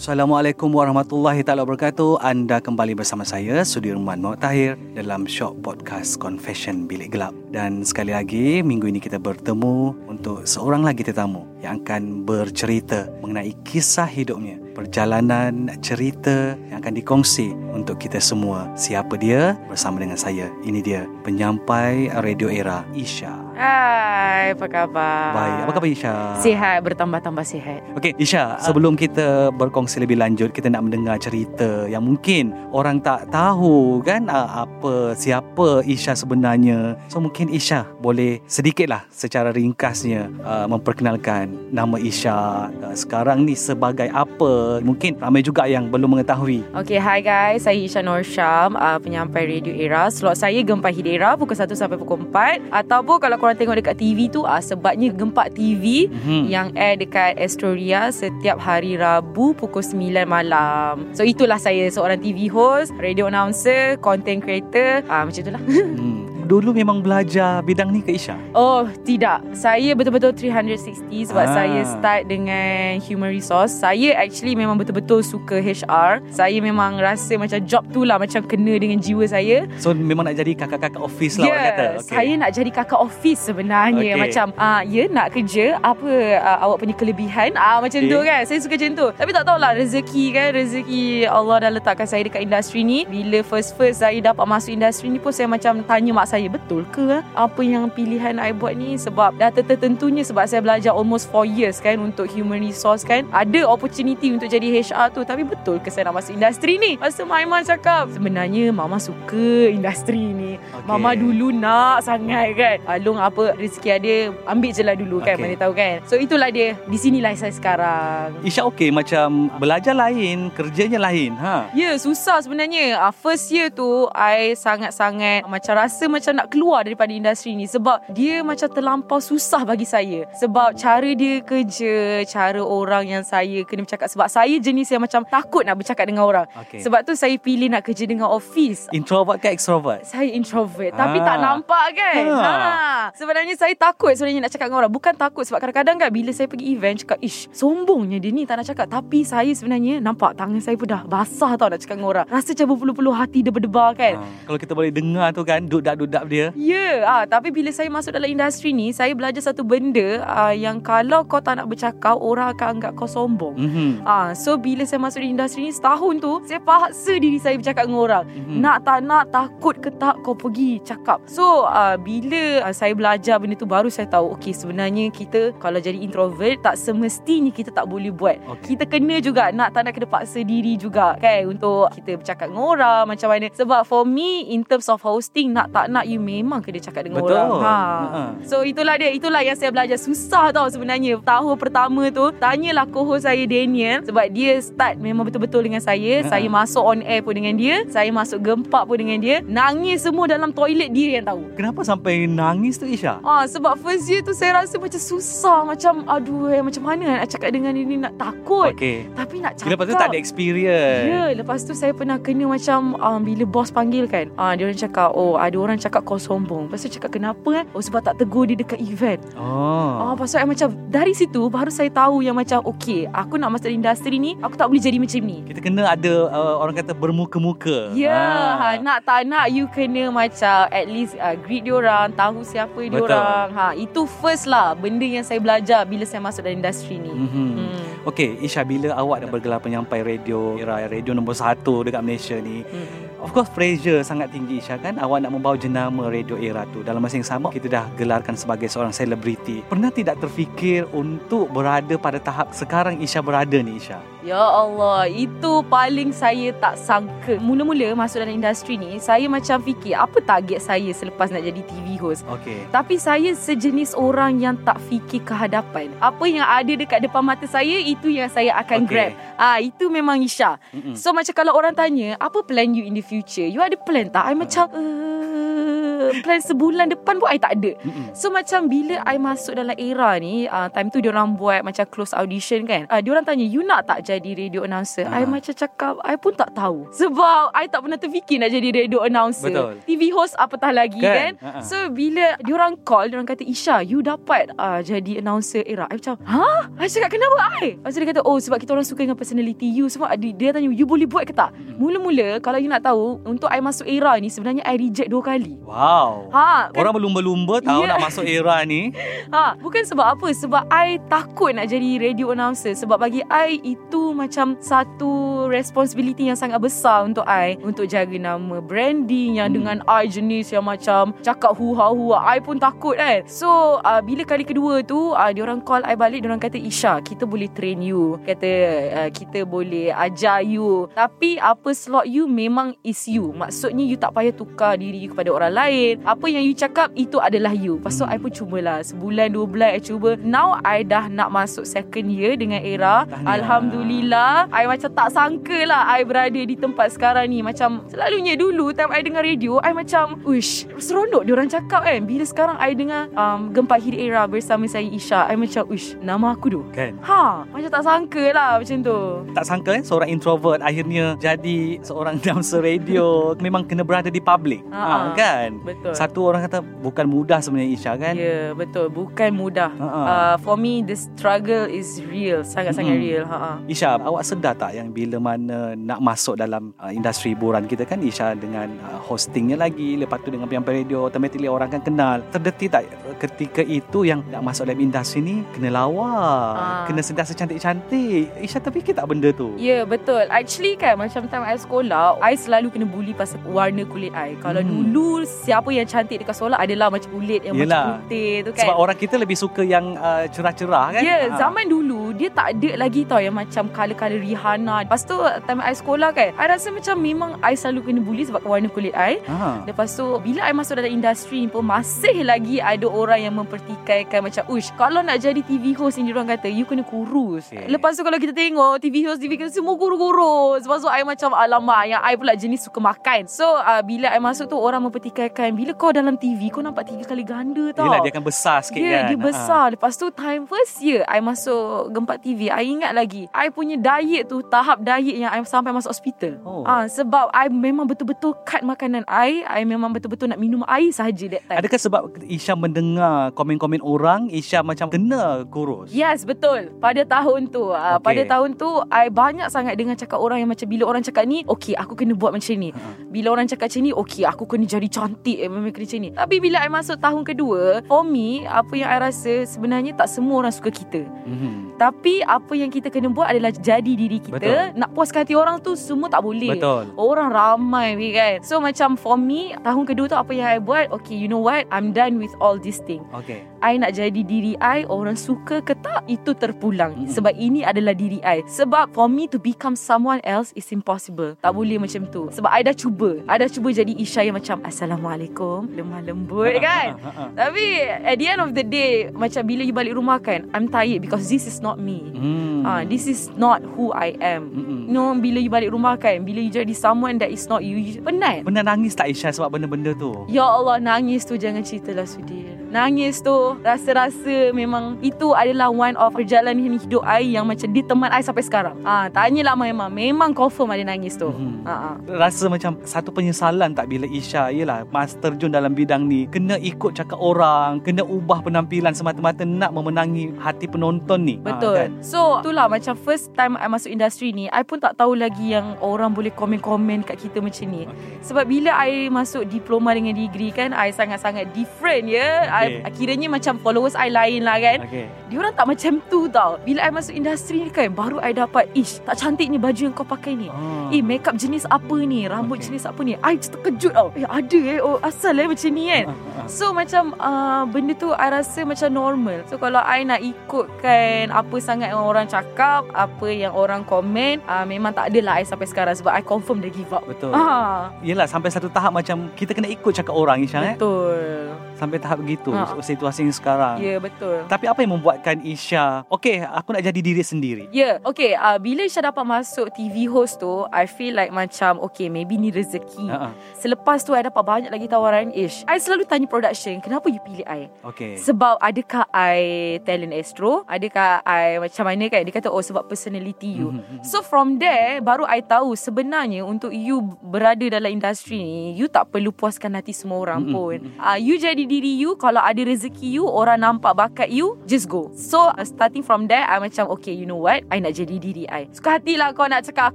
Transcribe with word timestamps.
Assalamualaikum 0.00 0.72
warahmatullahi 0.72 1.44
taala 1.44 1.60
wabarakatuh. 1.60 2.24
Anda 2.24 2.56
kembali 2.56 2.96
bersama 2.96 3.20
saya 3.20 3.60
Sudirman 3.68 4.16
Muhammad 4.24 4.40
Tahir 4.40 4.72
dalam 4.96 5.28
Shock 5.28 5.60
Podcast 5.60 6.16
Confession 6.16 6.88
Bilik 6.88 7.12
Gelap. 7.12 7.36
Dan 7.52 7.84
sekali 7.84 8.16
lagi 8.16 8.64
minggu 8.64 8.88
ini 8.88 8.96
kita 8.96 9.20
bertemu 9.20 9.92
untuk 10.08 10.48
seorang 10.48 10.88
lagi 10.88 11.04
tetamu 11.04 11.44
yang 11.60 11.84
akan 11.84 12.24
bercerita 12.24 13.12
mengenai 13.20 13.52
kisah 13.60 14.08
hidupnya, 14.08 14.56
perjalanan 14.72 15.68
cerita 15.84 16.56
yang 16.72 16.80
akan 16.80 16.96
dikongsi 16.96 17.52
untuk 17.76 18.00
kita 18.00 18.24
semua. 18.24 18.72
Siapa 18.80 19.20
dia? 19.20 19.60
Bersama 19.68 20.00
dengan 20.00 20.16
saya. 20.16 20.48
Ini 20.64 20.80
dia 20.80 21.04
penyampai 21.28 22.08
Radio 22.24 22.48
Era 22.48 22.88
Isha. 22.96 23.49
Hai, 23.60 24.56
apa 24.56 24.64
khabar? 24.72 25.36
Baik, 25.36 25.58
apa 25.68 25.72
khabar 25.76 25.90
Isha? 25.92 26.14
Sihat, 26.40 26.80
bertambah-tambah 26.80 27.44
sihat. 27.44 27.84
Okey, 27.92 28.16
Isha, 28.16 28.56
sebelum 28.56 28.96
kita 28.96 29.52
berkongsi 29.52 30.00
lebih 30.00 30.16
lanjut, 30.16 30.48
kita 30.48 30.72
nak 30.72 30.88
mendengar 30.88 31.20
cerita 31.20 31.84
yang 31.84 32.08
mungkin 32.08 32.56
orang 32.72 33.04
tak 33.04 33.28
tahu 33.28 34.00
kan 34.00 34.32
ah, 34.32 34.64
apa 34.64 35.12
siapa 35.12 35.84
Isha 35.84 36.16
sebenarnya. 36.16 36.96
So 37.12 37.20
mungkin 37.20 37.52
Isha 37.52 37.84
boleh 38.00 38.40
sedikitlah 38.48 39.04
secara 39.12 39.52
ringkasnya 39.52 40.32
uh, 40.40 40.64
memperkenalkan 40.64 41.52
nama 41.68 42.00
Isha 42.00 42.72
uh, 42.72 42.96
sekarang 42.96 43.44
ni 43.44 43.52
sebagai 43.52 44.08
apa. 44.08 44.80
Mungkin 44.80 45.20
ramai 45.20 45.44
juga 45.44 45.68
yang 45.68 45.92
belum 45.92 46.16
mengetahui. 46.16 46.64
Okay, 46.80 46.96
hi 46.96 47.20
guys. 47.20 47.68
Saya 47.68 47.76
Isha 47.76 48.00
Nur 48.00 48.24
Syam, 48.24 48.72
uh, 48.72 48.96
penyampai 48.96 49.44
Radio 49.44 49.76
Era. 49.76 50.08
Slot 50.08 50.40
saya 50.40 50.64
Gempa 50.64 50.88
Hidera 50.88 51.36
pukul 51.36 51.60
1 51.60 51.68
sampai 51.76 52.00
pukul 52.00 52.24
4. 52.24 52.72
Ataupun 52.72 53.20
kalau 53.20 53.36
korang 53.36 53.49
tengok 53.54 53.76
dekat 53.80 53.96
TV 53.96 54.28
tu, 54.28 54.42
uh, 54.42 54.62
sebabnya 54.62 55.10
Gempa 55.10 55.50
TV 55.50 56.06
Mhm. 56.06 56.42
yang 56.46 56.68
air 56.74 56.96
dekat 56.96 57.36
Astoria 57.36 58.10
setiap 58.10 58.58
hari 58.58 58.94
Rabu 58.94 59.52
pukul 59.52 59.82
9 59.82 60.26
malam. 60.26 61.10
So, 61.12 61.26
itulah 61.26 61.58
saya 61.58 61.86
seorang 61.90 62.18
TV 62.18 62.46
host, 62.46 62.94
radio 62.96 63.26
announcer, 63.26 63.98
content 63.98 64.40
creator. 64.40 65.02
Uh, 65.06 65.26
macam 65.26 65.40
itulah. 65.40 65.62
Hmm. 65.62 66.26
Dulu 66.50 66.74
memang 66.74 66.98
belajar 66.98 67.62
bidang 67.62 67.94
ni 67.94 68.02
ke 68.02 68.18
Isha? 68.18 68.34
Oh, 68.58 68.82
tidak. 69.06 69.38
Saya 69.54 69.94
betul-betul 69.94 70.34
360 70.34 71.22
sebab 71.22 71.46
Ah. 71.46 71.54
saya 71.54 71.80
start 71.86 72.26
dengan 72.26 72.98
human 72.98 73.30
resource. 73.30 73.70
Saya 73.70 74.18
actually 74.18 74.58
memang 74.58 74.74
betul-betul 74.74 75.22
suka 75.22 75.62
HR. 75.62 76.18
Saya 76.26 76.58
memang 76.58 76.98
rasa 76.98 77.38
macam 77.38 77.62
job 77.62 77.86
tu 77.94 78.02
lah 78.02 78.18
macam 78.18 78.42
kena 78.42 78.82
dengan 78.82 78.98
jiwa 78.98 79.22
saya. 79.30 79.70
So 79.78 79.94
memang 79.94 80.26
nak 80.26 80.42
jadi 80.42 80.58
kakak-kakak 80.58 80.98
office 80.98 81.38
lah 81.38 81.46
Ya, 81.46 81.54
orang 81.54 81.66
kata. 81.70 81.86
okay. 82.02 82.14
saya 82.18 82.32
nak 82.34 82.50
jadi 82.50 82.70
kakak 82.74 82.98
office 82.98 83.40
sebenarnya. 83.46 84.10
Okey. 84.10 84.18
Macam, 84.18 84.46
ah, 84.58 84.82
ya 84.82 85.06
nak 85.06 85.30
kerja, 85.30 85.78
apa 85.78 86.10
ah, 86.42 86.66
awak 86.66 86.82
punya 86.82 86.98
kelebihan? 86.98 87.54
Ah 87.54 87.78
Macam 87.78 88.02
Okey. 88.02 88.10
tu 88.10 88.18
kan. 88.26 88.40
Saya 88.42 88.58
suka 88.58 88.74
macam 88.74 88.90
tu. 88.98 89.06
Tapi 89.14 89.30
tak 89.30 89.44
tahulah 89.46 89.70
rezeki 89.78 90.24
kan. 90.34 90.48
Rezeki 90.50 91.30
Allah 91.30 91.56
dah 91.62 91.70
letakkan 91.78 92.10
saya 92.10 92.26
dekat 92.26 92.42
industri 92.42 92.82
ni. 92.82 93.06
Bila 93.06 93.38
first-first 93.46 94.02
saya 94.02 94.18
dapat 94.18 94.42
masuk 94.42 94.74
industri 94.74 95.06
ni 95.06 95.22
pun 95.22 95.30
saya 95.30 95.46
macam 95.46 95.78
tanya 95.86 96.10
mak 96.10 96.26
saya, 96.26 96.39
betul 96.46 96.86
ke 96.88 97.02
ah, 97.10 97.22
apa 97.34 97.60
yang 97.60 97.90
pilihan 97.90 98.38
I 98.38 98.54
buat 98.54 98.78
ni? 98.78 98.96
Sebab 98.96 99.36
dah 99.36 99.50
tentunya 99.52 100.22
sebab 100.22 100.46
saya 100.46 100.62
belajar 100.62 100.94
almost 100.94 101.28
4 101.34 101.44
years 101.50 101.76
kan 101.82 101.98
untuk 101.98 102.30
human 102.30 102.62
resource 102.62 103.02
kan. 103.02 103.26
Ada 103.34 103.66
opportunity 103.66 104.32
untuk 104.32 104.46
jadi 104.46 104.80
HR 104.80 105.12
tu. 105.12 105.26
Tapi 105.26 105.42
betul 105.42 105.82
ke 105.82 105.90
saya 105.90 106.08
nak 106.08 106.22
masuk 106.22 106.38
industri 106.38 106.78
ni? 106.78 106.94
Masa 106.96 107.26
Maiman 107.26 107.66
cakap, 107.66 108.08
sebenarnya 108.14 108.70
Mama 108.70 108.96
suka 109.02 109.68
industri 109.68 110.30
ni. 110.30 110.56
Okey. 110.56 110.86
Mama 110.86 111.18
dulu 111.18 111.50
nak 111.50 112.06
sangat 112.06 112.54
kan. 112.54 112.76
Alung 112.86 113.18
apa 113.18 113.58
rezeki 113.58 113.90
ada, 113.90 114.14
ambil 114.46 114.70
je 114.70 114.82
lah 114.86 114.94
dulu 114.94 115.18
kan. 115.20 115.36
Okey. 115.36 115.42
Mana 115.42 115.54
tahu 115.58 115.72
kan. 115.74 116.00
So 116.06 116.14
itulah 116.16 116.48
dia. 116.54 116.78
Di 116.86 116.96
sinilah 116.96 117.34
saya 117.34 117.52
sekarang. 117.52 118.38
Isha 118.46 118.62
okey 118.70 118.94
macam 118.94 119.50
belajar 119.58 119.96
lain, 119.96 120.52
kerjanya 120.54 121.00
lain. 121.00 121.34
Ha. 121.40 121.72
Ya, 121.74 121.90
yeah, 121.90 121.94
susah 121.96 122.38
sebenarnya. 122.44 123.00
Uh, 123.00 123.14
first 123.14 123.48
year 123.50 123.72
tu, 123.72 124.06
I 124.12 124.52
sangat-sangat 124.54 125.48
macam 125.48 125.72
rasa 125.80 126.04
macam 126.06 126.29
nak 126.32 126.48
keluar 126.48 126.82
daripada 126.82 127.10
industri 127.10 127.52
ni. 127.52 127.64
Sebab 127.64 128.08
dia 128.08 128.40
macam 128.40 128.66
terlampau 128.66 129.18
susah 129.18 129.62
bagi 129.62 129.84
saya. 129.84 130.26
Sebab 130.34 130.74
cara 130.74 131.10
dia 131.10 131.40
kerja, 131.40 131.94
cara 132.24 132.58
orang 132.58 133.06
yang 133.08 133.22
saya 133.22 133.62
kena 133.62 133.82
bercakap. 133.82 134.06
Sebab 134.06 134.26
saya 134.26 134.54
jenis 134.54 134.88
yang 134.88 135.00
macam 135.00 135.22
takut 135.22 135.62
nak 135.62 135.76
bercakap 135.76 136.04
dengan 136.04 136.24
orang. 136.24 136.46
Okey. 136.58 136.80
Sebab 136.80 137.02
tu 137.02 137.12
saya 137.12 137.34
pilih 137.36 137.68
nak 137.68 137.82
kerja 137.82 138.04
dengan 138.04 138.28
office. 138.28 138.86
Introvert 138.90 139.38
ke 139.38 139.50
extrovert? 139.50 140.02
Saya 140.02 140.28
introvert 140.28 140.92
Tapi 140.92 141.18
Ah. 141.18 141.24
tak 141.24 141.36
nampak 141.38 141.86
kan 141.92 142.22
Ha. 142.22 142.40
ha. 142.40 143.12
Sebenarnya 143.12 143.54
saya 143.54 143.72
takut 143.72 144.12
Sebenarnya 144.12 144.40
nak 144.40 144.50
cakap 144.50 144.66
dengan 144.66 144.80
orang 144.80 144.92
Bukan 144.92 145.14
takut 145.14 145.42
Sebab 145.42 145.58
kadang-kadang 145.58 145.96
kan 145.96 146.10
Bila 146.10 146.30
saya 146.30 146.46
pergi 146.46 146.70
event 146.70 146.96
Cakap 146.96 147.18
Ish 147.20 147.48
sombongnya 147.50 148.18
dia 148.18 148.30
ni 148.30 148.44
Tak 148.44 148.58
nak 148.58 148.66
cakap 148.66 148.86
Tapi 148.88 149.22
saya 149.22 149.50
sebenarnya 149.50 149.98
Nampak 149.98 150.34
tangan 150.34 150.58
saya 150.58 150.74
pun 150.74 150.86
dah 150.86 151.02
Basah 151.04 151.54
tau 151.54 151.68
nak 151.68 151.78
cakap 151.78 151.96
dengan 151.96 152.08
orang 152.08 152.26
Rasa 152.26 152.52
macam 152.52 152.66
berpuluh-puluh 152.68 153.14
hati 153.14 153.40
Debar-debar 153.40 153.90
kan 153.94 154.12
Ha. 154.12 154.26
Kalau 154.44 154.58
kita 154.58 154.72
boleh 154.72 154.90
dengar 154.90 155.30
tu 155.30 155.42
kan 155.42 155.62
dudak-dudak 156.10 156.24
dia. 156.26 156.46
Ya, 156.58 157.06
ah, 157.06 157.24
tapi 157.24 157.54
bila 157.54 157.70
saya 157.70 157.86
masuk 157.86 158.18
dalam 158.18 158.26
industri 158.26 158.74
ni, 158.74 158.90
saya 158.90 159.14
belajar 159.14 159.46
satu 159.46 159.62
benda 159.62 160.26
ah, 160.26 160.50
yang 160.50 160.82
kalau 160.82 161.22
kau 161.22 161.38
tak 161.38 161.62
nak 161.62 161.70
bercakap, 161.70 162.18
orang 162.18 162.50
akan 162.52 162.66
anggap 162.78 162.92
kau 162.98 163.06
sombong. 163.06 163.54
Mhm. 163.54 163.88
Ah, 164.02 164.34
so 164.34 164.58
bila 164.58 164.82
saya 164.82 164.98
masuk 164.98 165.22
di 165.22 165.30
industri 165.30 165.70
ni 165.70 165.72
setahun 165.72 166.18
tu, 166.18 166.42
saya 166.44 166.58
paksa 166.58 167.16
diri 167.22 167.38
saya 167.38 167.54
bercakap 167.54 167.86
dengan 167.86 168.02
orang. 168.02 168.24
Mhm. 168.26 168.58
Nak 168.58 168.76
tak 168.82 168.98
nak, 169.06 169.24
takut 169.30 169.78
ke 169.78 169.94
tak 170.02 170.18
kau 170.26 170.34
pergi 170.34 170.82
cakap. 170.82 171.22
So 171.30 171.70
uh, 171.70 171.94
bila 172.00 172.66
uh, 172.66 172.74
saya 172.74 172.96
belajar 172.96 173.38
benda 173.38 173.54
tu 173.54 173.68
baru 173.68 173.92
saya 173.92 174.10
tahu 174.10 174.34
okey 174.34 174.50
sebenarnya 174.50 175.12
kita 175.12 175.54
kalau 175.60 175.78
jadi 175.78 176.00
introvert 176.00 176.58
tak 176.64 176.80
semestinya 176.80 177.52
kita 177.52 177.70
tak 177.70 177.86
boleh 177.86 178.10
buat. 178.10 178.40
Okey. 178.48 178.74
Kita 178.74 178.88
kena 178.88 179.20
juga 179.20 179.52
nak 179.52 179.76
tak 179.76 179.86
nak 179.86 179.92
kena 179.94 180.08
paksa 180.08 180.42
diri 180.42 180.74
juga 180.80 181.14
kan 181.20 181.46
untuk 181.46 181.92
kita 182.00 182.16
bercakap 182.16 182.48
dengan 182.50 182.64
orang 182.64 183.02
macam 183.12 183.28
mana. 183.28 183.46
Sebab 183.52 183.84
for 183.84 184.02
me 184.08 184.50
in 184.50 184.64
terms 184.64 184.88
of 184.88 185.04
hosting 185.04 185.52
nak 185.52 185.70
tak 185.70 185.92
nak 185.92 185.99
you 186.06 186.20
memang 186.22 186.62
kena 186.62 186.78
cakap 186.80 187.08
dengan 187.08 187.24
Betul. 187.24 187.36
orang. 187.36 187.50
Ha. 187.60 187.76
Ha. 188.10 188.20
So 188.46 188.62
itulah 188.62 188.96
dia 188.96 189.10
Itulah 189.10 189.42
yang 189.42 189.56
saya 189.58 189.74
belajar 189.74 189.98
Susah 189.98 190.54
tau 190.54 190.66
sebenarnya 190.70 191.18
Tahun 191.20 191.54
pertama 191.58 192.08
tu 192.08 192.30
Tanyalah 192.38 192.86
co-host 192.88 193.26
saya 193.26 193.42
Daniel 193.44 194.00
Sebab 194.06 194.26
dia 194.30 194.56
start 194.62 194.96
Memang 195.02 195.26
betul-betul 195.26 195.66
dengan 195.66 195.82
saya 195.82 196.12
Ha. 196.20 196.26
Saya 196.26 196.48
masuk 196.50 196.82
on 196.82 197.00
air 197.06 197.22
pun 197.22 197.36
dengan 197.36 197.54
dia 197.54 197.86
Saya 197.86 198.10
masuk 198.10 198.42
gempak 198.42 198.82
pun 198.88 198.98
dengan 198.98 199.20
dia 199.20 199.40
Nangis 199.46 200.02
semua 200.02 200.26
dalam 200.26 200.50
toilet 200.50 200.90
Dia 200.90 201.20
yang 201.20 201.24
tahu 201.28 201.42
Kenapa 201.54 201.80
sampai 201.86 202.26
nangis 202.26 202.76
tu 202.80 202.88
Isha? 202.88 203.20
Ah, 203.22 203.46
sebab 203.46 203.78
first 203.78 204.10
year 204.10 204.20
tu 204.20 204.34
saya 204.34 204.64
rasa 204.64 204.76
macam 204.76 205.00
susah 205.00 205.64
Macam 205.64 206.04
aduh 206.08 206.50
eh, 206.50 206.60
macam 206.60 206.82
mana 206.82 207.22
nak 207.22 207.28
cakap 207.30 207.52
dengan 207.54 207.76
ini 207.76 208.00
Nak 208.00 208.16
takut 208.16 208.72
Okey. 208.74 209.06
Tapi 209.12 209.36
nak 209.42 209.52
cakap 209.58 209.70
Lepas 209.74 209.84
tu 209.86 209.94
tak 209.96 210.08
ada 210.12 210.18
experience. 210.18 211.06
Ya, 211.10 211.24
lepas 211.34 211.58
tu 211.66 211.72
saya 211.74 211.92
pernah 211.92 212.16
kena 212.20 212.46
macam 212.46 212.94
um, 212.96 213.20
bila 213.24 213.44
bos 213.48 213.68
panggil 213.74 214.06
kan. 214.06 214.30
Ah, 214.38 214.54
dia 214.54 214.68
orang 214.70 214.78
cakap, 214.78 215.10
"Oh, 215.12 215.34
ada 215.40 215.56
orang 215.58 215.76
cakap 215.76 215.89
kau 215.98 216.14
sombong." 216.14 216.70
Lepas 216.70 216.86
tu 216.86 216.94
cakap, 216.94 217.10
"Kenapa 217.10 217.50
eh?" 217.58 217.64
Oh, 217.74 217.82
sebab 217.82 217.98
tak 218.00 218.22
tegur 218.22 218.46
dia 218.46 218.54
dekat 218.54 218.78
event. 218.78 219.18
Oh. 219.34 220.06
Ah, 220.06 220.14
pasal 220.14 220.46
macam 220.46 220.70
dari 220.86 221.10
situ 221.10 221.50
baru 221.50 221.68
saya 221.68 221.90
tahu 221.90 222.22
yang 222.22 222.38
macam 222.38 222.62
okey, 222.62 223.10
aku 223.10 223.34
nak 223.34 223.50
masuk 223.50 223.74
industri 223.74 224.22
ni, 224.22 224.38
aku 224.38 224.54
tak 224.54 224.70
boleh 224.70 224.78
jadi 224.78 225.02
macam 225.02 225.20
ni. 225.20 225.42
Kita 225.42 225.58
kena 225.58 225.82
ada 225.90 226.12
uh, 226.30 226.54
orang 226.62 226.78
kata 226.78 226.94
bermuka-muka. 226.94 227.90
Ya, 227.92 228.14
Ah. 228.14 228.54
ha, 228.54 228.78
nak 228.78 229.02
tak 229.02 229.26
nak 229.26 229.50
you 229.50 229.66
kena 229.66 230.06
macam 230.08 230.70
at 230.70 230.86
least 230.86 231.18
uh, 231.18 231.34
greet 231.34 231.66
dia 231.66 231.74
orang, 231.74 232.14
tahu 232.14 232.46
siapa 232.46 232.78
dia 232.78 233.00
orang. 233.00 233.48
Ha, 233.50 233.64
itu 233.74 234.06
first 234.22 234.46
lah 234.46 234.76
benda 234.76 235.02
yang 235.02 235.26
saya 235.26 235.42
belajar 235.42 235.82
bila 235.82 236.06
saya 236.06 236.20
masuk 236.20 236.44
dalam 236.44 236.60
industri 236.60 237.00
ni. 237.00 237.10
Mhm. 237.10 237.48
Hmm. 237.56 237.82
Okey, 238.06 238.40
Isha 238.40 238.60
bila 238.62 238.92
awak 238.94 239.24
dah 239.24 239.28
bergelar 239.28 239.60
penyampai 239.60 240.00
radio 240.00 240.56
era 240.56 240.84
radio 240.84 241.12
nombor 241.12 241.34
satu 241.34 241.82
dekat 241.82 242.00
Malaysia 242.00 242.36
ni, 242.36 242.62
Hmm. 242.62 243.09
Of 243.20 243.30
course 243.36 243.52
pressure 243.52 244.00
sangat 244.00 244.32
tinggi 244.32 244.58
Isha 244.58 244.80
kan. 244.80 244.96
Awak 244.96 245.24
nak 245.24 245.32
membawa 245.36 245.56
jenama 245.60 246.08
radio 246.08 246.36
era 246.40 246.64
tu. 246.72 246.80
Dalam 246.80 247.04
masa 247.04 247.20
yang 247.20 247.28
sama 247.28 247.52
kita 247.52 247.68
dah 247.68 247.84
gelarkan 247.94 248.34
sebagai 248.34 248.66
seorang 248.66 248.92
selebriti. 248.92 249.62
Pernah 249.68 249.92
tidak 249.92 250.18
terfikir 250.18 250.88
untuk 250.90 251.52
berada 251.52 251.94
pada 252.00 252.18
tahap 252.18 252.52
sekarang 252.56 252.98
Isha 252.98 253.20
berada 253.20 253.56
ni 253.60 253.76
Isha? 253.76 254.00
Ya 254.20 254.36
Allah, 254.36 255.08
itu 255.08 255.64
paling 255.72 256.12
saya 256.12 256.52
tak 256.60 256.76
sangka. 256.76 257.40
Mula-mula 257.40 257.96
masuk 257.96 258.20
dalam 258.20 258.36
industri 258.36 258.76
ni, 258.76 259.00
saya 259.00 259.24
macam 259.32 259.64
fikir 259.64 259.96
apa 259.96 260.20
target 260.20 260.60
saya 260.60 260.92
selepas 260.92 261.32
nak 261.32 261.40
jadi 261.40 261.64
TV 261.64 261.96
host. 261.96 262.28
Okey. 262.28 262.68
Tapi 262.68 263.00
saya 263.00 263.32
sejenis 263.32 263.96
orang 263.96 264.36
yang 264.36 264.60
tak 264.60 264.76
fikir 264.92 265.24
kehadapan. 265.24 265.88
Apa 266.04 266.28
yang 266.28 266.44
ada 266.44 266.68
dekat 266.68 267.00
depan 267.00 267.24
mata 267.24 267.48
saya, 267.48 267.80
itu 267.80 268.12
yang 268.12 268.28
saya 268.28 268.60
akan 268.60 268.84
Okey. 268.84 268.92
grab. 268.92 269.12
Ah, 269.40 269.56
itu 269.56 269.88
memang 269.88 270.20
Isha. 270.20 270.60
Mm-mm. 270.76 270.92
So 271.00 271.16
macam 271.16 271.32
kalau 271.32 271.56
orang 271.56 271.72
tanya, 271.72 272.20
apa 272.20 272.44
plan 272.44 272.76
you 272.76 272.84
in 272.84 272.92
the 272.92 273.04
future? 273.04 273.48
You 273.48 273.64
ada 273.64 273.80
plan 273.80 274.12
tak? 274.12 274.28
I 274.28 274.36
macam, 274.36 274.68
uh, 274.68 275.89
plan 276.20 276.40
sebulan 276.40 276.86
depan 276.88 277.16
pun 277.16 277.26
I 277.26 277.36
tak 277.36 277.52
ada. 277.54 277.72
Mm-mm. 277.78 278.10
So 278.12 278.28
macam 278.28 278.66
bila 278.66 279.00
I 279.02 279.16
masuk 279.16 279.54
dalam 279.54 279.74
era 279.74 280.16
ni 280.16 280.44
uh, 280.44 280.66
Time 280.68 280.88
tu 280.88 280.98
diorang 280.98 281.34
buat 281.34 281.60
macam 281.60 281.84
close 281.86 282.12
audition 282.12 282.64
kan 282.64 282.84
uh, 282.86 282.98
Diorang 282.98 283.22
tanya 283.22 283.42
you 283.42 283.60
nak 283.60 283.84
tak 283.84 284.02
jadi 284.02 284.32
radio 284.34 284.62
announcer 284.62 285.02
Ah. 285.02 285.16
I 285.16 285.24
macam 285.24 285.50
cakap 285.50 285.98
I 286.00 286.14
pun 286.14 286.32
tak 286.32 286.52
tahu 286.52 286.88
Sebab 286.90 287.52
I 287.52 287.66
tak 287.66 287.80
pernah 287.80 287.96
terfikir 287.96 288.36
nak 288.36 288.50
jadi 288.50 288.68
radio 288.74 289.00
announcer 289.00 289.48
Betul. 289.48 289.72
TV 289.84 290.10
host 290.10 290.36
apatah 290.36 290.70
lagi 290.70 290.98
Kan? 290.98 291.10
kan, 291.10 291.32
Ha-ha. 291.40 291.60
So 291.60 291.76
bila 291.88 292.36
diorang 292.40 292.78
call 292.80 293.08
Diorang 293.08 293.24
kata 293.24 293.42
Isha 293.42 293.80
you 293.80 294.00
dapat 294.00 294.52
uh, 294.54 294.80
jadi 294.80 295.18
announcer 295.18 295.64
era 295.64 295.84
I 295.86 295.96
macam 295.96 296.14
Ha? 296.20 296.46
I 296.76 296.86
cakap 296.86 297.10
kenapa 297.10 297.36
I? 297.58 297.76
Lepas 297.76 297.90
tu 297.90 297.98
dia 297.98 298.08
kata 298.08 298.22
oh 298.22 298.36
sebab 298.36 298.56
kita 298.56 298.70
orang 298.70 298.86
suka 298.86 299.00
dengan 299.02 299.16
personality 299.16 299.66
you 299.66 299.86
Semua 299.86 300.14
dia, 300.14 300.30
dia 300.30 300.50
tanya 300.50 300.68
you 300.68 300.84
boleh 300.84 301.04
buat 301.04 301.24
ke 301.24 301.32
tak? 301.32 301.50
Mula-mula 301.74 302.38
kalau 302.38 302.56
you 302.56 302.68
nak 302.68 302.82
tahu 302.82 303.18
Untuk 303.24 303.48
I 303.48 303.58
masuk 303.58 303.84
era 303.84 304.14
ni 304.16 304.28
sebenarnya 304.28 304.62
I 304.62 304.76
reject 304.76 305.08
dua 305.08 305.22
kali 305.22 305.58
Wow. 305.60 305.89
Ha, 306.30 306.70
kan? 306.70 306.78
Orang 306.78 306.94
berlumba-lumba 306.94 307.58
tahu 307.60 307.82
Ya. 307.82 307.90
nak 307.90 308.00
masuk 308.02 308.24
era 308.24 308.62
ni. 308.62 308.94
Ha, 309.34 309.54
bukan 309.56 309.82
sebab 309.82 310.06
apa 310.10 310.26
Sebab 310.30 310.66
I 310.68 310.98
takut 311.06 311.50
nak 311.50 311.66
jadi 311.66 311.98
radio 312.00 312.30
announcer. 312.30 312.74
Sebab 312.74 312.98
bagi 312.98 313.22
I 313.26 313.62
Itu 313.62 314.10
macam 314.10 314.58
satu 314.58 315.10
responsibility 315.46 316.26
yang 316.26 316.34
sangat 316.34 316.58
besar 316.58 317.02
untuk 317.02 317.22
I. 317.24 317.54
Untuk 317.60 317.86
jaga 317.86 318.14
nama 318.14 318.58
branding 318.60 319.36
Yang 319.36 319.48
Hmm. 319.50 319.56
dengan 319.56 319.76
I 319.86 320.04
jenis 320.06 320.50
yang 320.50 320.62
macam 320.62 321.14
Cakap 321.20 321.54
huha-huha. 321.54 322.22
I 322.24 322.38
pun 322.38 322.58
takut 322.58 322.94
kan? 322.94 323.22
So 323.26 323.48
uh, 323.80 323.98
bila 324.00 324.22
kali 324.22 324.42
kedua 324.42 324.82
tu 324.82 325.10
uh, 325.10 325.30
Diorang 325.30 325.58
call 325.60 325.82
I 325.82 325.94
balik 325.94 326.22
Diorang 326.22 326.38
kata 326.38 326.56
Isha 326.56 326.98
Kita 327.00 327.24
boleh 327.24 327.50
train 327.50 327.80
you. 327.80 328.18
Kata 328.22 328.50
uh, 328.96 329.08
kita 329.10 329.42
boleh 329.42 329.90
ajar 329.90 330.42
you. 330.42 330.90
Tapi 330.92 331.38
apa 331.38 331.70
slot 331.70 332.06
you 332.06 332.26
Memang 332.26 332.74
is 332.82 333.06
you. 333.06 333.30
Maksudnya 333.30 333.82
you 333.82 333.94
tak 333.94 334.12
payah 334.12 334.30
tukar 334.30 334.74
diri 334.74 334.98
you 334.98 335.10
kepada 335.10 335.30
orang 335.30 335.52
lain 335.52 335.79
Apa 336.02 336.26
yang 336.26 336.42
you 336.42 336.52
cakap 336.52 336.90
Itu 336.92 337.18
adalah 337.18 337.52
you 337.52 337.76
Lepas 337.76 337.96
tu. 337.96 338.04
I 338.04 338.16
pun 338.16 338.30
cubalah 338.30 338.80
Sebulan 338.80 339.32
dua 339.32 339.44
bulan 339.44 339.70
I 339.76 339.80
cuba 339.80 340.16
Now 340.18 340.58
I 340.60 340.82
dah 340.82 341.06
nak 341.06 341.30
masuk 341.30 341.64
second 341.64 342.08
year 342.08 342.34
Dengan 342.34 342.60
era 342.60 343.04
Tahniah. 343.06 343.40
Alhamdulillah 343.40 344.48
I 344.50 344.64
macam 344.66 344.90
tak 344.90 345.08
sangka 345.12 345.58
lah 345.64 345.86
I 345.86 346.02
berada 346.02 346.40
di 346.40 346.54
tempat 346.54 346.90
sekarang 346.90 347.28
ni 347.28 347.40
Macam 347.40 347.84
selalunya 347.86 348.34
dulu 348.34 348.72
Time 348.72 348.90
I 348.90 349.00
dengar 349.00 349.22
radio 349.22 349.60
I 349.60 349.72
macam 349.72 350.18
Uish 350.24 350.66
Seronok 350.76 351.24
diorang 351.24 351.46
cakap 351.46 351.84
kan 351.84 352.02
Bila 352.04 352.24
sekarang 352.24 352.56
I 352.58 352.72
dengar 352.72 353.06
um, 353.14 353.50
Gempak 353.50 353.80
Hid 353.80 353.96
Era 353.96 354.26
Bersama 354.26 354.66
saya 354.66 354.86
Isha 354.86 355.28
I 355.28 355.36
macam 355.36 355.68
Uish 355.68 355.94
Nama 356.00 356.34
aku 356.34 356.46
tu 356.50 356.62
Kan? 356.72 356.96
Ha 357.04 357.44
Macam 357.46 357.70
tak 357.70 357.84
sangka 357.84 358.24
lah 358.32 358.58
Macam 358.58 358.76
tu 358.80 358.98
Tak 359.32 359.44
sangka 359.46 359.76
kan 359.76 359.84
seorang 359.84 360.10
introvert 360.10 360.58
akhirnya 360.60 361.14
jadi 361.16 361.78
seorang 361.82 362.16
announcer 362.20 362.60
radio 362.60 363.32
memang 363.38 363.66
kena 363.66 363.82
berada 363.82 364.08
di 364.08 364.18
public. 364.18 364.62
Ha, 364.70 364.80
Ha, 364.80 364.96
kan? 365.14 365.50
Betul 365.70 365.94
Satu 365.94 366.20
orang 366.26 366.42
kata 366.46 366.58
bukan 366.62 367.06
mudah 367.06 367.38
sebenarnya 367.38 367.70
Isha 367.70 367.92
kan? 367.94 368.14
Ya 368.14 368.22
yeah, 368.22 368.46
betul 368.52 368.90
Bukan 368.90 369.30
mudah 369.34 369.70
Ha-ha. 369.78 370.02
uh, 370.06 370.36
For 370.42 370.58
me 370.58 370.82
The 370.82 370.98
struggle 370.98 371.70
is 371.70 372.02
real 372.10 372.42
Sangat-sangat 372.42 372.94
Mm-mm. 372.96 373.06
real 373.06 373.24
ha 373.26 373.62
Isha, 373.70 373.98
awak 374.02 374.26
sedar 374.26 374.54
tak 374.58 374.74
yang 374.74 374.90
bila 374.90 375.22
mana 375.22 375.78
nak 375.78 376.02
masuk 376.02 376.34
dalam 376.34 376.74
uh, 376.82 376.90
industri 376.90 377.32
hiburan 377.32 377.66
kita 377.70 377.86
kan 377.86 378.02
Isha 378.02 378.34
dengan 378.34 378.74
uh, 378.82 378.98
hostingnya 378.98 379.54
lagi, 379.54 379.94
lepas 379.94 380.18
tu 380.24 380.34
dengan 380.34 380.50
penyampai 380.50 380.82
radio, 380.82 381.06
automatically 381.06 381.46
orang 381.46 381.70
kan 381.70 381.82
kenal. 381.84 382.18
Terdetik 382.34 382.72
tak 382.74 382.90
ketika 383.20 383.60
itu 383.60 384.02
yang 384.02 384.24
nak 384.26 384.40
masuk 384.42 384.64
dalam 384.64 384.80
industri 384.80 385.20
ni 385.20 385.44
kena 385.52 385.68
lawa, 385.70 386.08
Ah. 386.50 386.84
kena 386.84 387.00
sentiasa 387.00 387.36
cantik-cantik. 387.36 388.32
Isha 388.38 388.58
terfikir 388.58 388.92
tak 388.92 389.04
benda 389.04 389.28
tu? 389.30 389.52
Ya 389.54 389.76
yeah, 389.76 389.82
betul 389.84 390.24
Actually 390.26 390.74
kan 390.74 390.96
Macam 390.96 391.26
time 391.26 391.44
I 391.44 391.56
sekolah 391.56 392.16
I 392.18 392.34
selalu 392.34 392.70
kena 392.70 392.86
bully 392.86 393.12
Pasal 393.12 393.36
warna 393.44 393.84
kulit 393.84 394.12
I 394.12 394.36
Kalau 394.36 394.60
Hmm. 394.60 394.88
dulu 394.88 395.08
Siapa 395.22 395.68
yang 395.68 395.84
cantik 395.84 396.20
dekat 396.20 396.32
sekolah 396.32 396.56
Adalah 396.56 396.88
macam 396.88 397.10
kulit 397.10 397.42
Yang 397.42 397.54
Yelah. 397.58 397.68
macam 397.76 397.92
putih 398.00 398.30
tu 398.40 398.50
kan 398.50 398.62
Sebab 398.62 398.76
orang 398.78 398.96
kita 398.96 399.14
lebih 399.16 399.36
suka 399.36 399.60
yang 399.60 399.96
uh, 399.96 400.24
cerah-cerah 400.26 400.86
kan? 400.90 401.02
Ya, 401.02 401.08
yeah, 401.10 401.20
Ha. 401.28 401.36
zaman 401.38 401.66
dulu 401.66 402.12
dia 402.12 402.30
tak 402.30 402.54
ada 402.54 402.70
lagi 402.78 403.02
tau 403.04 403.18
yang 403.18 403.34
macam 403.34 403.66
color-color 403.68 404.18
Rihanna. 404.18 404.84
Lepas 404.84 405.02
tu 405.02 405.16
time 405.42 405.60
I 405.60 405.72
sekolah 405.72 406.10
kan, 406.10 406.30
I 406.32 406.46
rasa 406.46 406.70
macam 406.70 406.96
memang 406.96 407.30
I 407.40 407.52
selalu 407.52 407.80
kena 407.84 408.00
bully 408.00 408.22
sebab 408.24 408.42
warna 408.42 408.68
kulit 408.68 408.92
I. 408.92 409.18
Ha. 409.26 409.64
Lepas 409.64 409.92
tu 409.92 410.06
bila 410.20 410.40
I 410.42 410.52
masuk 410.52 410.76
dalam 410.76 410.90
industri 410.90 411.40
ni 411.40 411.48
pun 411.48 411.62
masih 411.62 412.22
lagi 412.22 412.62
ada 412.62 412.86
orang 412.86 413.09
yang 413.16 413.34
mempertikaikan 413.34 414.20
macam 414.22 414.44
ush 414.52 414.70
kalau 414.76 415.00
nak 415.00 415.18
jadi 415.18 415.40
TV 415.40 415.72
host 415.74 415.98
ni 415.98 416.12
orang 416.12 416.36
kata 416.36 416.50
you 416.50 416.68
kena 416.68 416.84
kurus. 416.84 417.50
Okay. 417.50 417.66
Lepas 417.66 417.96
tu 417.96 418.02
kalau 418.04 418.18
kita 418.20 418.36
tengok 418.36 418.78
TV 418.82 419.06
host 419.06 419.18
TV 419.22 419.38
host 419.40 419.56
semua 419.56 419.74
kurus-kurus. 419.80 420.66
Lepas 420.66 420.84
tu 420.84 420.90
I 420.92 421.02
macam 421.02 421.30
alamak 421.32 421.82
yang 421.88 422.00
I 422.04 422.14
pula 422.14 422.36
jenis 422.36 422.68
suka 422.68 422.78
makan. 422.78 423.24
So 423.30 423.46
uh, 423.46 423.80
bila 423.80 424.12
I 424.12 424.20
masuk 424.20 424.52
tu 424.52 424.56
orang 424.60 424.84
mempertikaikan 424.84 425.56
bila 425.56 425.72
kau 425.72 425.90
dalam 425.90 426.20
TV 426.20 426.52
kau 426.52 426.60
nampak 426.60 426.92
tiga 426.92 427.08
kali 427.08 427.24
ganda 427.24 427.72
tau. 427.72 427.88
Yelah 427.88 428.04
dia 428.04 428.10
akan 428.12 428.24
besar 428.26 428.58
sikit 428.60 428.82
Dia, 428.84 428.92
kan? 428.92 429.08
dia 429.08 429.18
besar. 429.18 429.64
Lepas 429.72 429.96
tu 429.96 430.06
time 430.12 430.44
first 430.44 430.84
year 430.84 431.00
I 431.08 431.24
masuk 431.24 431.94
Gempak 431.96 432.20
TV. 432.20 432.52
I 432.52 432.68
ingat 432.68 432.92
lagi. 432.92 433.24
I 433.32 433.48
punya 433.48 433.80
diet 433.80 434.28
tu 434.28 434.44
tahap 434.44 434.84
diet 434.84 435.16
yang 435.16 435.32
I 435.32 435.40
sampai 435.48 435.72
masuk 435.72 435.88
hospital. 435.88 436.36
Oh. 436.44 436.62
Ah 436.68 436.84
sebab 436.84 437.32
I 437.32 437.48
memang 437.48 437.88
betul-betul 437.88 438.36
cut 438.44 438.60
makanan 438.60 439.08
I. 439.08 439.42
I 439.48 439.64
memang 439.64 439.96
betul-betul 439.96 440.28
nak 440.28 440.36
minum 440.36 440.60
air 440.68 440.92
sahaja 440.92 441.24
that 441.32 441.42
time. 441.48 441.58
Adakah 441.64 441.80
sebab 441.80 442.02
Isha 442.28 442.52
mendengar 442.52 442.99
komen-komen 443.30 443.80
orang 443.80 444.28
Isha 444.28 444.60
macam 444.60 444.88
kena 444.88 445.42
kurus? 445.46 445.88
Yes 445.90 446.22
betul 446.22 446.74
Pada 446.76 447.02
tahun 447.02 447.48
tu 447.48 447.68
uh, 447.68 447.96
Okey. 447.96 448.04
Pada 448.04 448.22
tahun 448.28 448.50
tu 448.54 448.68
I 448.86 449.08
banyak 449.08 449.48
sangat 449.48 449.74
dengar 449.74 449.94
cakap 449.94 450.18
orang 450.18 450.40
Yang 450.40 450.50
macam 450.54 450.66
bila 450.68 450.84
orang 450.86 451.02
cakap 451.02 451.24
ni 451.24 451.42
Okay 451.44 451.72
aku 451.72 451.94
kena 451.94 452.12
buat 452.12 452.30
macam 452.30 452.54
ni 452.54 452.68
Ha. 452.70 452.86
Bila 453.04 453.34
orang 453.34 453.44
cakap 453.44 453.66
macam 453.66 453.82
ni 453.82 453.92
Okay 453.92 454.22
aku 454.22 454.44
kena 454.46 454.64
jadi 454.64 454.86
cantik 454.86 455.36
eh, 455.36 455.46
Memang 455.46 455.68
kena 455.68 455.84
macam 455.84 456.00
ni 456.00 456.10
Tapi 456.12 456.36
bila 456.38 456.56
I 456.58 456.70
masuk 456.70 456.96
tahun 456.96 457.22
kedua 457.24 457.62
For 457.84 458.02
me 458.02 458.42
Apa 458.42 458.72
yang 458.74 458.88
I 458.88 458.98
rasa 459.00 459.42
Sebenarnya 459.44 459.92
tak 459.92 460.06
semua 460.06 460.40
orang 460.40 460.54
suka 460.54 460.68
kita 460.68 461.02
Mhm. 461.20 461.76
Tapi 461.76 462.20
apa 462.20 462.52
yang 462.52 462.68
kita 462.68 462.88
kena 462.88 463.08
buat 463.08 463.28
adalah 463.28 463.50
Jadi 463.50 463.94
diri 463.94 464.18
kita 464.18 464.36
Betul. 464.36 464.64
Nak 464.74 464.90
puaskan 464.90 465.22
hati 465.22 465.34
orang 465.34 465.58
tu 465.58 465.72
Semua 465.72 466.06
tak 466.06 466.20
boleh 466.20 466.54
Betul. 466.54 466.90
Orang 466.94 467.30
ramai 467.30 467.94
kan 468.10 468.34
So 468.40 468.58
macam 468.58 468.94
for 468.94 469.14
me 469.14 469.52
Tahun 469.56 469.84
kedua 469.84 470.06
tu 470.06 470.14
apa 470.14 470.30
yang 470.30 470.48
I 470.48 470.58
buat 470.58 470.90
Okay 470.92 471.14
you 471.14 471.26
know 471.26 471.40
what 471.40 471.66
I'm 471.68 471.90
done 471.90 472.16
with 472.16 472.32
all 472.38 472.56
this 472.56 472.82
thing 472.90 473.06
Okay. 473.14 473.42
I 473.60 473.76
nak 473.76 473.92
jadi 473.92 474.20
diri 474.24 474.56
I 474.58 474.88
Orang 474.88 475.16
suka 475.16 475.60
ke 475.60 475.76
tak 475.78 476.08
Itu 476.08 476.32
terpulang. 476.32 476.96
Mm-mm. 476.96 477.12
Sebab 477.12 477.36
ini 477.36 477.60
adalah 477.60 477.92
diri 477.92 478.18
I. 478.24 478.40
Sebab 478.48 478.92
for 478.96 479.06
me 479.06 479.28
to 479.28 479.36
become 479.36 479.76
someone 479.76 480.18
else 480.24 480.52
Is 480.56 480.72
impossible. 480.72 481.36
Tak 481.40 481.52
boleh 481.52 481.76
macam 481.76 482.08
tu. 482.08 482.32
Sebab 482.32 482.48
I 482.48 482.64
dah 482.64 482.72
cuba. 482.72 483.20
I 483.28 483.36
dah 483.36 483.48
cuba 483.52 483.68
jadi 483.70 483.92
Isha 483.92 484.24
yang 484.24 484.36
macam 484.40 484.64
Assalamualaikum. 484.64 485.68
Lemah 485.76 486.00
lembut 486.00 486.56
kan? 486.58 486.96
Tapi 487.36 487.64
at 487.84 488.16
the 488.16 488.26
end 488.26 488.40
of 488.40 488.50
the 488.56 488.64
day 488.64 489.12
Macam 489.12 489.44
bila 489.44 489.62
you 489.62 489.76
balik 489.76 489.92
rumah 489.94 490.18
kan 490.18 490.48
I'm 490.56 490.66
tired 490.66 491.04
because 491.04 491.28
this 491.28 491.44
is 491.44 491.60
not 491.60 491.76
me. 491.76 492.10
Hmm. 492.16 492.64
Ah, 492.64 492.82
This 492.84 493.04
is 493.06 493.28
not 493.36 493.60
who 493.76 493.92
I 493.92 494.16
am. 494.18 494.48
Mm-mm. 494.50 494.80
You 494.88 494.94
know 494.96 495.12
bila 495.14 495.38
you 495.38 495.52
balik 495.52 495.70
rumah 495.70 496.00
kan 496.00 496.24
Bila 496.24 496.40
you 496.40 496.50
jadi 496.50 496.72
someone 496.72 497.20
that 497.20 497.28
is 497.28 497.44
not 497.46 497.60
you, 497.60 497.76
you 497.76 498.00
Penat. 498.00 498.48
Pernah 498.48 498.64
nangis 498.64 498.96
tak 498.96 499.12
Isha 499.12 499.30
sebab 499.30 499.52
benda-benda 499.52 499.92
tu? 499.92 500.24
Ya 500.26 500.44
Allah 500.44 500.80
nangis 500.80 501.28
tu 501.28 501.36
jangan 501.36 501.60
ceritalah 501.60 502.08
Sudir 502.08 502.56
Nangis 502.70 503.18
tu 503.18 503.49
rasa-rasa 503.62 504.54
memang 504.54 504.98
itu 505.02 505.34
adalah 505.34 505.72
one 505.72 505.98
of 505.98 506.14
perjalanan 506.14 506.78
hidup 506.78 507.02
I 507.02 507.34
yang 507.34 507.48
macam 507.48 507.70
dia 507.70 507.84
teman 507.86 508.10
I 508.14 508.22
sampai 508.22 508.44
sekarang. 508.46 508.76
Ah, 508.86 509.10
tanyalah 509.10 509.58
memang 509.58 509.90
memang 509.90 510.30
confirm 510.36 510.70
ada 510.70 510.84
nangis 510.86 511.18
tu. 511.18 511.30
Mhm. 511.32 511.66
Ha 511.66 511.74
ah. 511.74 511.94
Rasa 512.06 512.46
macam 512.46 512.78
satu 512.84 513.10
penyesalan 513.10 513.72
tak 513.72 513.88
bila 513.88 514.06
Isha 514.06 514.52
Yelah 514.52 514.84
mas 514.90 515.16
terjun 515.16 515.52
dalam 515.52 515.72
bidang 515.72 516.04
ni 516.04 516.28
Kena 516.28 516.60
ikut 516.60 516.92
cakap 516.96 517.16
orang 517.16 517.80
Kena 517.80 518.04
ubah 518.04 518.44
penampilan 518.44 518.92
semata-mata 518.92 519.46
Nak 519.46 519.70
memenangi 519.72 520.34
hati 520.40 520.66
penonton 520.68 521.24
ni 521.24 521.36
Betul. 521.40 521.74
ha, 521.76 521.80
kan? 521.86 521.90
So, 522.04 522.40
itulah 522.44 522.66
macam 522.68 522.94
first 523.00 523.32
time 523.32 523.56
I 523.56 523.66
masuk 523.66 523.90
industri 523.90 524.36
ni, 524.36 524.46
I 524.52 524.62
pun 524.62 524.76
tak 524.76 525.00
tahu 525.00 525.16
lagi 525.16 525.56
yang 525.56 525.80
orang 525.80 526.12
boleh 526.12 526.30
komen-komen 526.36 527.08
kat 527.08 527.16
kita 527.16 527.40
macam 527.40 527.66
ni. 527.72 527.88
Okay. 527.88 527.96
Sebab 528.28 528.44
bila 528.44 528.76
I 528.76 529.08
masuk 529.08 529.48
diploma 529.48 529.96
dengan 529.96 530.12
degree 530.12 530.52
kan, 530.52 530.76
I 530.76 530.92
sangat-sangat 530.92 531.56
different 531.56 532.12
ya. 532.12 532.44
I, 532.52 532.84
kiranya 532.92 533.32
macam 533.32 533.39
followers 533.60 533.96
I 533.96 534.12
lain 534.12 534.44
lah 534.44 534.60
kan. 534.60 534.84
Okay. 534.86 535.08
Diorang 535.32 535.54
tak 535.56 535.66
macam 535.66 535.92
tu 536.06 536.28
tau. 536.28 536.60
Bila 536.62 536.86
I 536.86 536.90
masuk 536.92 537.14
industri 537.16 537.64
ni 537.64 537.70
kan, 537.72 537.90
baru 537.90 538.20
I 538.20 538.36
dapat, 538.36 538.68
ish, 538.76 539.00
tak 539.02 539.16
cantiknya 539.16 539.58
baju 539.58 539.80
yang 539.90 539.94
kau 539.96 540.04
pakai 540.04 540.36
ni. 540.36 540.52
Oh. 540.52 540.92
Eh, 540.92 541.00
makeup 541.00 541.34
jenis 541.34 541.64
apa 541.66 541.96
ni? 542.02 542.28
Rambut 542.28 542.60
Okay. 542.60 542.76
jenis 542.76 542.84
apa 542.84 543.00
ni? 543.00 543.16
I 543.16 543.34
terkejut 543.40 543.92
tau. 543.96 544.12
Eh, 544.12 544.28
ada 544.28 544.60
eh. 544.60 544.78
Oh, 544.84 545.00
asal 545.00 545.38
eh 545.40 545.48
macam 545.48 545.70
ni 545.72 545.88
kan. 545.88 546.04
Ah, 546.12 546.44
ah. 546.44 546.46
So 546.50 546.76
macam 546.76 547.16
uh, 547.16 547.64
benda 547.64 547.96
tu 547.96 548.12
I 548.12 548.28
rasa 548.28 548.66
macam 548.66 548.90
normal. 548.92 549.46
So 549.48 549.56
kalau 549.56 549.80
I 549.80 550.04
nak 550.04 550.20
ikutkan 550.20 551.32
apa 551.32 551.56
sangat 551.62 551.94
yang 551.94 552.04
orang 552.04 552.28
cakap, 552.28 552.84
apa 552.92 553.26
yang 553.30 553.56
orang 553.56 553.86
komen, 553.86 554.42
uh, 554.44 554.66
memang 554.66 554.92
tak 554.92 555.08
adalah 555.08 555.40
I 555.40 555.44
sampai 555.46 555.64
sekarang 555.64 555.94
sebab 555.96 556.12
I 556.12 556.20
confirm 556.20 556.60
dah 556.60 556.68
give 556.68 556.92
up. 556.92 557.06
Betul. 557.08 557.32
Ah, 557.32 557.94
Yelah 558.04 558.26
sampai 558.26 558.52
satu 558.52 558.68
tahap 558.68 558.92
macam 558.92 559.32
kita 559.32 559.56
kena 559.56 559.70
ikut 559.70 559.92
cakap 559.94 560.12
orang 560.12 560.42
Isha 560.42 560.60
eh. 560.60 560.76
betul. 560.76 561.48
Sampai 561.80 561.96
tahap 561.96 562.20
begitu 562.20 562.52
Ha. 562.52 562.76
situasi 562.78 563.24
yang 563.24 563.32
sekarang. 563.32 563.80
Ya, 563.80 563.96
yeah, 563.96 563.98
betul. 563.98 564.44
Tapi 564.44 564.68
apa 564.68 564.84
yang 564.84 564.92
membuatkan 564.92 565.40
Isha, 565.40 566.04
okay 566.06 566.44
aku 566.44 566.76
nak 566.76 566.84
jadi 566.84 567.00
diri 567.00 567.24
sendiri. 567.24 567.64
Ya, 567.72 567.72
yeah, 567.72 567.94
okay. 568.04 568.36
Uh, 568.36 568.60
bila 568.60 568.84
Isha 568.84 569.00
dapat 569.00 569.24
masuk 569.24 569.72
TV 569.72 570.04
host 570.04 570.36
tu, 570.38 570.68
I 570.68 570.84
feel 570.84 571.16
like 571.16 571.32
macam, 571.32 571.80
okay, 571.80 572.12
maybe 572.12 572.36
ni 572.36 572.52
rezeki. 572.52 573.08
Ha. 573.08 573.32
Selepas 573.56 574.04
tu, 574.04 574.12
I 574.12 574.20
dapat 574.20 574.44
banyak 574.44 574.68
lagi 574.68 574.84
tawaran. 574.86 575.32
Ish, 575.32 575.64
I 575.64 575.80
selalu 575.80 576.04
tanya 576.04 576.28
production, 576.28 576.76
kenapa 576.78 577.08
you 577.08 577.22
pilih 577.24 577.48
I? 577.48 577.72
Okay. 577.80 578.20
Sebab 578.20 578.60
adakah 578.60 579.08
I 579.08 579.40
talent 579.80 580.12
astro? 580.12 580.68
Adakah 580.68 581.24
I 581.24 581.56
macam 581.56 581.88
mana 581.88 582.04
kan? 582.06 582.20
Dia 582.20 582.34
kata, 582.34 582.52
oh 582.52 582.60
sebab 582.60 582.84
personality 582.84 583.56
you. 583.56 583.72
Mhm, 583.72 583.80
mhm. 583.80 583.98
So 584.04 584.20
from 584.20 584.60
there, 584.60 585.00
baru 585.00 585.24
I 585.24 585.40
tahu 585.40 585.72
sebenarnya 585.72 586.44
untuk 586.44 586.76
you 586.76 587.00
berada 587.24 587.64
dalam 587.64 587.88
industri 587.88 588.36
ni, 588.36 588.76
you 588.76 588.84
tak 588.84 589.08
perlu 589.08 589.32
puaskan 589.32 589.72
hati 589.72 589.96
semua 589.96 590.20
orang 590.20 590.44
Mhm, 590.44 590.52
pun. 590.52 590.78
Uh, 590.98 591.16
you 591.16 591.40
jadi 591.40 591.62
diri 591.70 591.94
you, 591.94 592.18
kalau 592.18 592.42
ada 592.42 592.58
rezeki 592.58 593.22
you, 593.22 593.24
orang 593.30 593.62
nampak 593.62 593.94
bakat 593.94 594.26
you, 594.34 594.58
just 594.66 594.90
go. 594.90 595.06
So 595.14 595.54
uh, 595.54 595.62
starting 595.62 596.02
from 596.02 596.26
there, 596.26 596.42
I 596.42 596.58
macam, 596.58 596.90
okay, 596.98 597.14
you 597.14 597.30
know 597.30 597.38
what? 597.38 597.62
I 597.70 597.78
nak 597.78 597.94
jadi 597.94 598.18
diri 598.18 598.50
I. 598.50 598.66
Suka 598.74 598.98
hatilah 598.98 599.30
kau 599.30 599.46
nak 599.46 599.62
cakap 599.62 599.94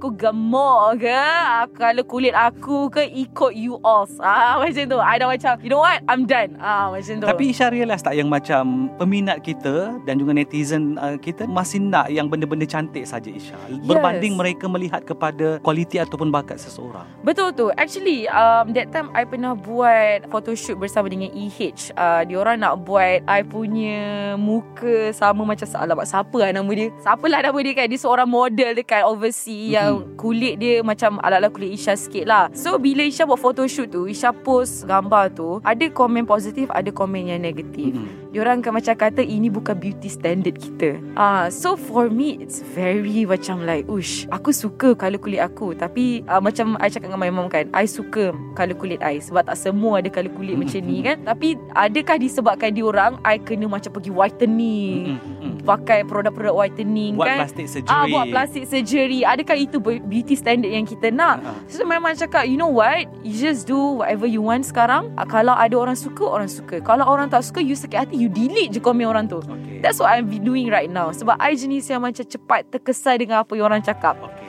aku 0.00 0.16
gemuk 0.16 1.04
ke? 1.04 1.12
Uh, 1.12 1.68
kalau 1.76 2.02
kulit 2.08 2.32
aku 2.32 2.88
ke, 2.88 3.04
ikut 3.04 3.52
you 3.52 3.76
all. 3.84 4.08
Ah, 4.24 4.56
macam 4.64 4.88
tu. 4.88 4.96
I 4.96 5.20
dah 5.20 5.28
macam, 5.28 5.52
you 5.60 5.68
know 5.68 5.84
what? 5.84 6.00
I'm 6.08 6.24
done. 6.24 6.56
Ah, 6.56 6.88
macam 6.88 7.20
tu. 7.20 7.26
Tapi 7.28 7.52
Isha 7.52 7.68
realise 7.68 8.00
tak 8.00 8.16
yang 8.16 8.32
macam 8.32 8.88
peminat 8.96 9.44
kita 9.44 10.00
dan 10.08 10.16
juga 10.16 10.32
netizen 10.32 10.96
uh, 10.96 11.20
kita 11.20 11.44
masih 11.44 11.84
nak 11.84 12.08
yang 12.08 12.32
benda-benda 12.32 12.64
cantik 12.64 13.04
saja 13.04 13.28
Isha. 13.28 13.58
Berbanding 13.84 14.38
mereka 14.38 14.64
melihat 14.70 15.04
kepada 15.04 15.60
kualiti 15.60 16.00
ataupun 16.00 16.32
bakat 16.32 16.56
seseorang. 16.56 17.04
Betul 17.26 17.52
tu. 17.52 17.68
Actually, 17.76 18.30
um, 18.30 18.72
that 18.72 18.88
time 18.94 19.10
I 19.12 19.26
pernah 19.26 19.58
buat 19.58 20.30
photoshoot 20.30 20.78
bersama 20.78 21.10
dengan 21.10 21.34
EH. 21.72 21.94
Uh, 21.94 22.22
diorang 22.26 22.58
nak 22.60 22.82
buat 22.82 23.22
I 23.26 23.42
punya 23.42 23.98
muka 24.38 25.10
sama 25.10 25.42
macam 25.42 25.66
alamak 25.74 26.06
siapa 26.06 26.36
lah 26.38 26.50
nama 26.52 26.70
dia. 26.72 26.88
Siapalah 27.02 27.40
nama 27.42 27.58
dia 27.62 27.72
kan. 27.74 27.86
Dia 27.86 28.00
seorang 28.00 28.28
model 28.28 28.70
dekat 28.76 29.02
overseas 29.02 29.68
Mhm. 29.68 29.74
yang 29.74 29.92
kulit 30.14 30.54
dia 30.58 30.80
macam 30.82 31.18
ala-ala 31.22 31.48
kulit 31.48 31.74
Isha 31.74 31.94
sikit 31.94 32.24
lah. 32.26 32.48
So, 32.52 32.76
bila 32.76 33.02
Isha 33.02 33.26
buat 33.26 33.38
photoshoot 33.38 33.90
tu, 33.90 34.06
Isha 34.06 34.32
post 34.32 34.84
gambar 34.84 35.32
tu, 35.32 35.60
ada 35.62 35.86
komen 35.90 36.26
positif, 36.26 36.66
ada 36.72 36.90
komen 36.90 37.30
yang 37.30 37.40
negatif. 37.40 37.94
Mm-mm. 37.94 38.34
Diorang 38.34 38.60
akan 38.60 38.82
macam 38.82 38.92
kata 38.92 39.22
ini 39.24 39.48
bukan 39.48 39.72
beauty 39.72 40.12
standard 40.12 40.60
kita. 40.60 41.00
Ah, 41.16 41.48
so 41.48 41.72
for 41.72 42.12
me 42.12 42.36
it's 42.36 42.60
very 42.76 43.24
macam 43.24 43.64
like, 43.64 43.88
ush, 43.88 44.28
aku 44.28 44.52
suka 44.52 44.92
colour 44.92 45.16
kulit 45.16 45.40
aku 45.40 45.72
tapi 45.72 46.20
uh, 46.28 46.42
macam 46.42 46.76
I 46.82 46.90
cakap 46.90 47.08
dengan 47.08 47.22
my 47.22 47.32
mom 47.32 47.48
kan, 47.48 47.70
I 47.72 47.88
suka 47.88 48.34
colour 48.52 48.76
kulit 48.76 49.00
I 49.00 49.22
sebab 49.22 49.46
tak 49.46 49.56
semua 49.56 50.02
ada 50.02 50.10
colour 50.10 50.28
kulit 50.34 50.58
macam 50.58 50.80
ni 50.84 51.00
kan. 51.00 51.22
Tapi 51.24 51.45
adakah 51.70 52.18
disebabkan 52.18 52.74
diorang 52.74 53.22
I 53.22 53.38
kena 53.38 53.70
macam 53.70 53.94
pergi 53.94 54.10
whitening, 54.10 55.14
Mm-mm. 55.14 55.34
Mm-mm. 55.38 55.62
pakai 55.62 56.02
produk-produk 56.02 56.56
whitening 56.56 57.14
Buat 57.14 57.26
kan? 57.30 57.38
plastik 57.44 57.66
surgery. 57.70 57.92
Ah, 57.92 58.04
buat 58.10 58.26
plastik 58.26 58.64
surgery. 58.66 59.20
Adakah 59.22 59.54
itu 59.54 59.76
beauty 59.82 60.34
standard 60.34 60.72
yang 60.72 60.82
kita 60.82 61.12
nak? 61.12 61.44
Ha. 61.44 61.50
So 61.68 61.84
memang 61.84 62.16
cakap 62.16 62.48
You 62.48 62.56
know 62.56 62.70
what 62.70 63.06
You 63.20 63.34
just 63.34 63.68
do 63.68 64.00
whatever 64.00 64.24
you 64.24 64.40
want 64.40 64.64
sekarang 64.64 65.12
uh, 65.14 65.26
Kalau 65.26 65.52
ada 65.52 65.74
orang 65.74 65.98
suka 65.98 66.22
Orang 66.22 66.48
suka 66.48 66.78
Kalau 66.80 67.04
orang 67.04 67.28
tak 67.28 67.42
suka 67.42 67.58
You 67.60 67.74
sakit 67.74 67.98
hati 67.98 68.14
You 68.16 68.30
delete 68.30 68.78
je 68.78 68.80
komen 68.80 69.04
orang 69.04 69.26
tu 69.28 69.38
Okay. 69.42 69.84
That's 69.84 70.00
what 70.00 70.08
I'm 70.08 70.30
doing 70.30 70.72
right 70.72 70.88
now 70.88 71.12
Sebab 71.12 71.36
I 71.36 71.52
jenis 71.54 71.84
yang 71.86 72.00
macam 72.00 72.24
cepat 72.24 72.72
terkesan 72.72 73.20
dengan 73.20 73.44
apa 73.44 73.52
yang 73.52 73.68
orang 73.68 73.82
cakap 73.84 74.16
Okay. 74.16 74.45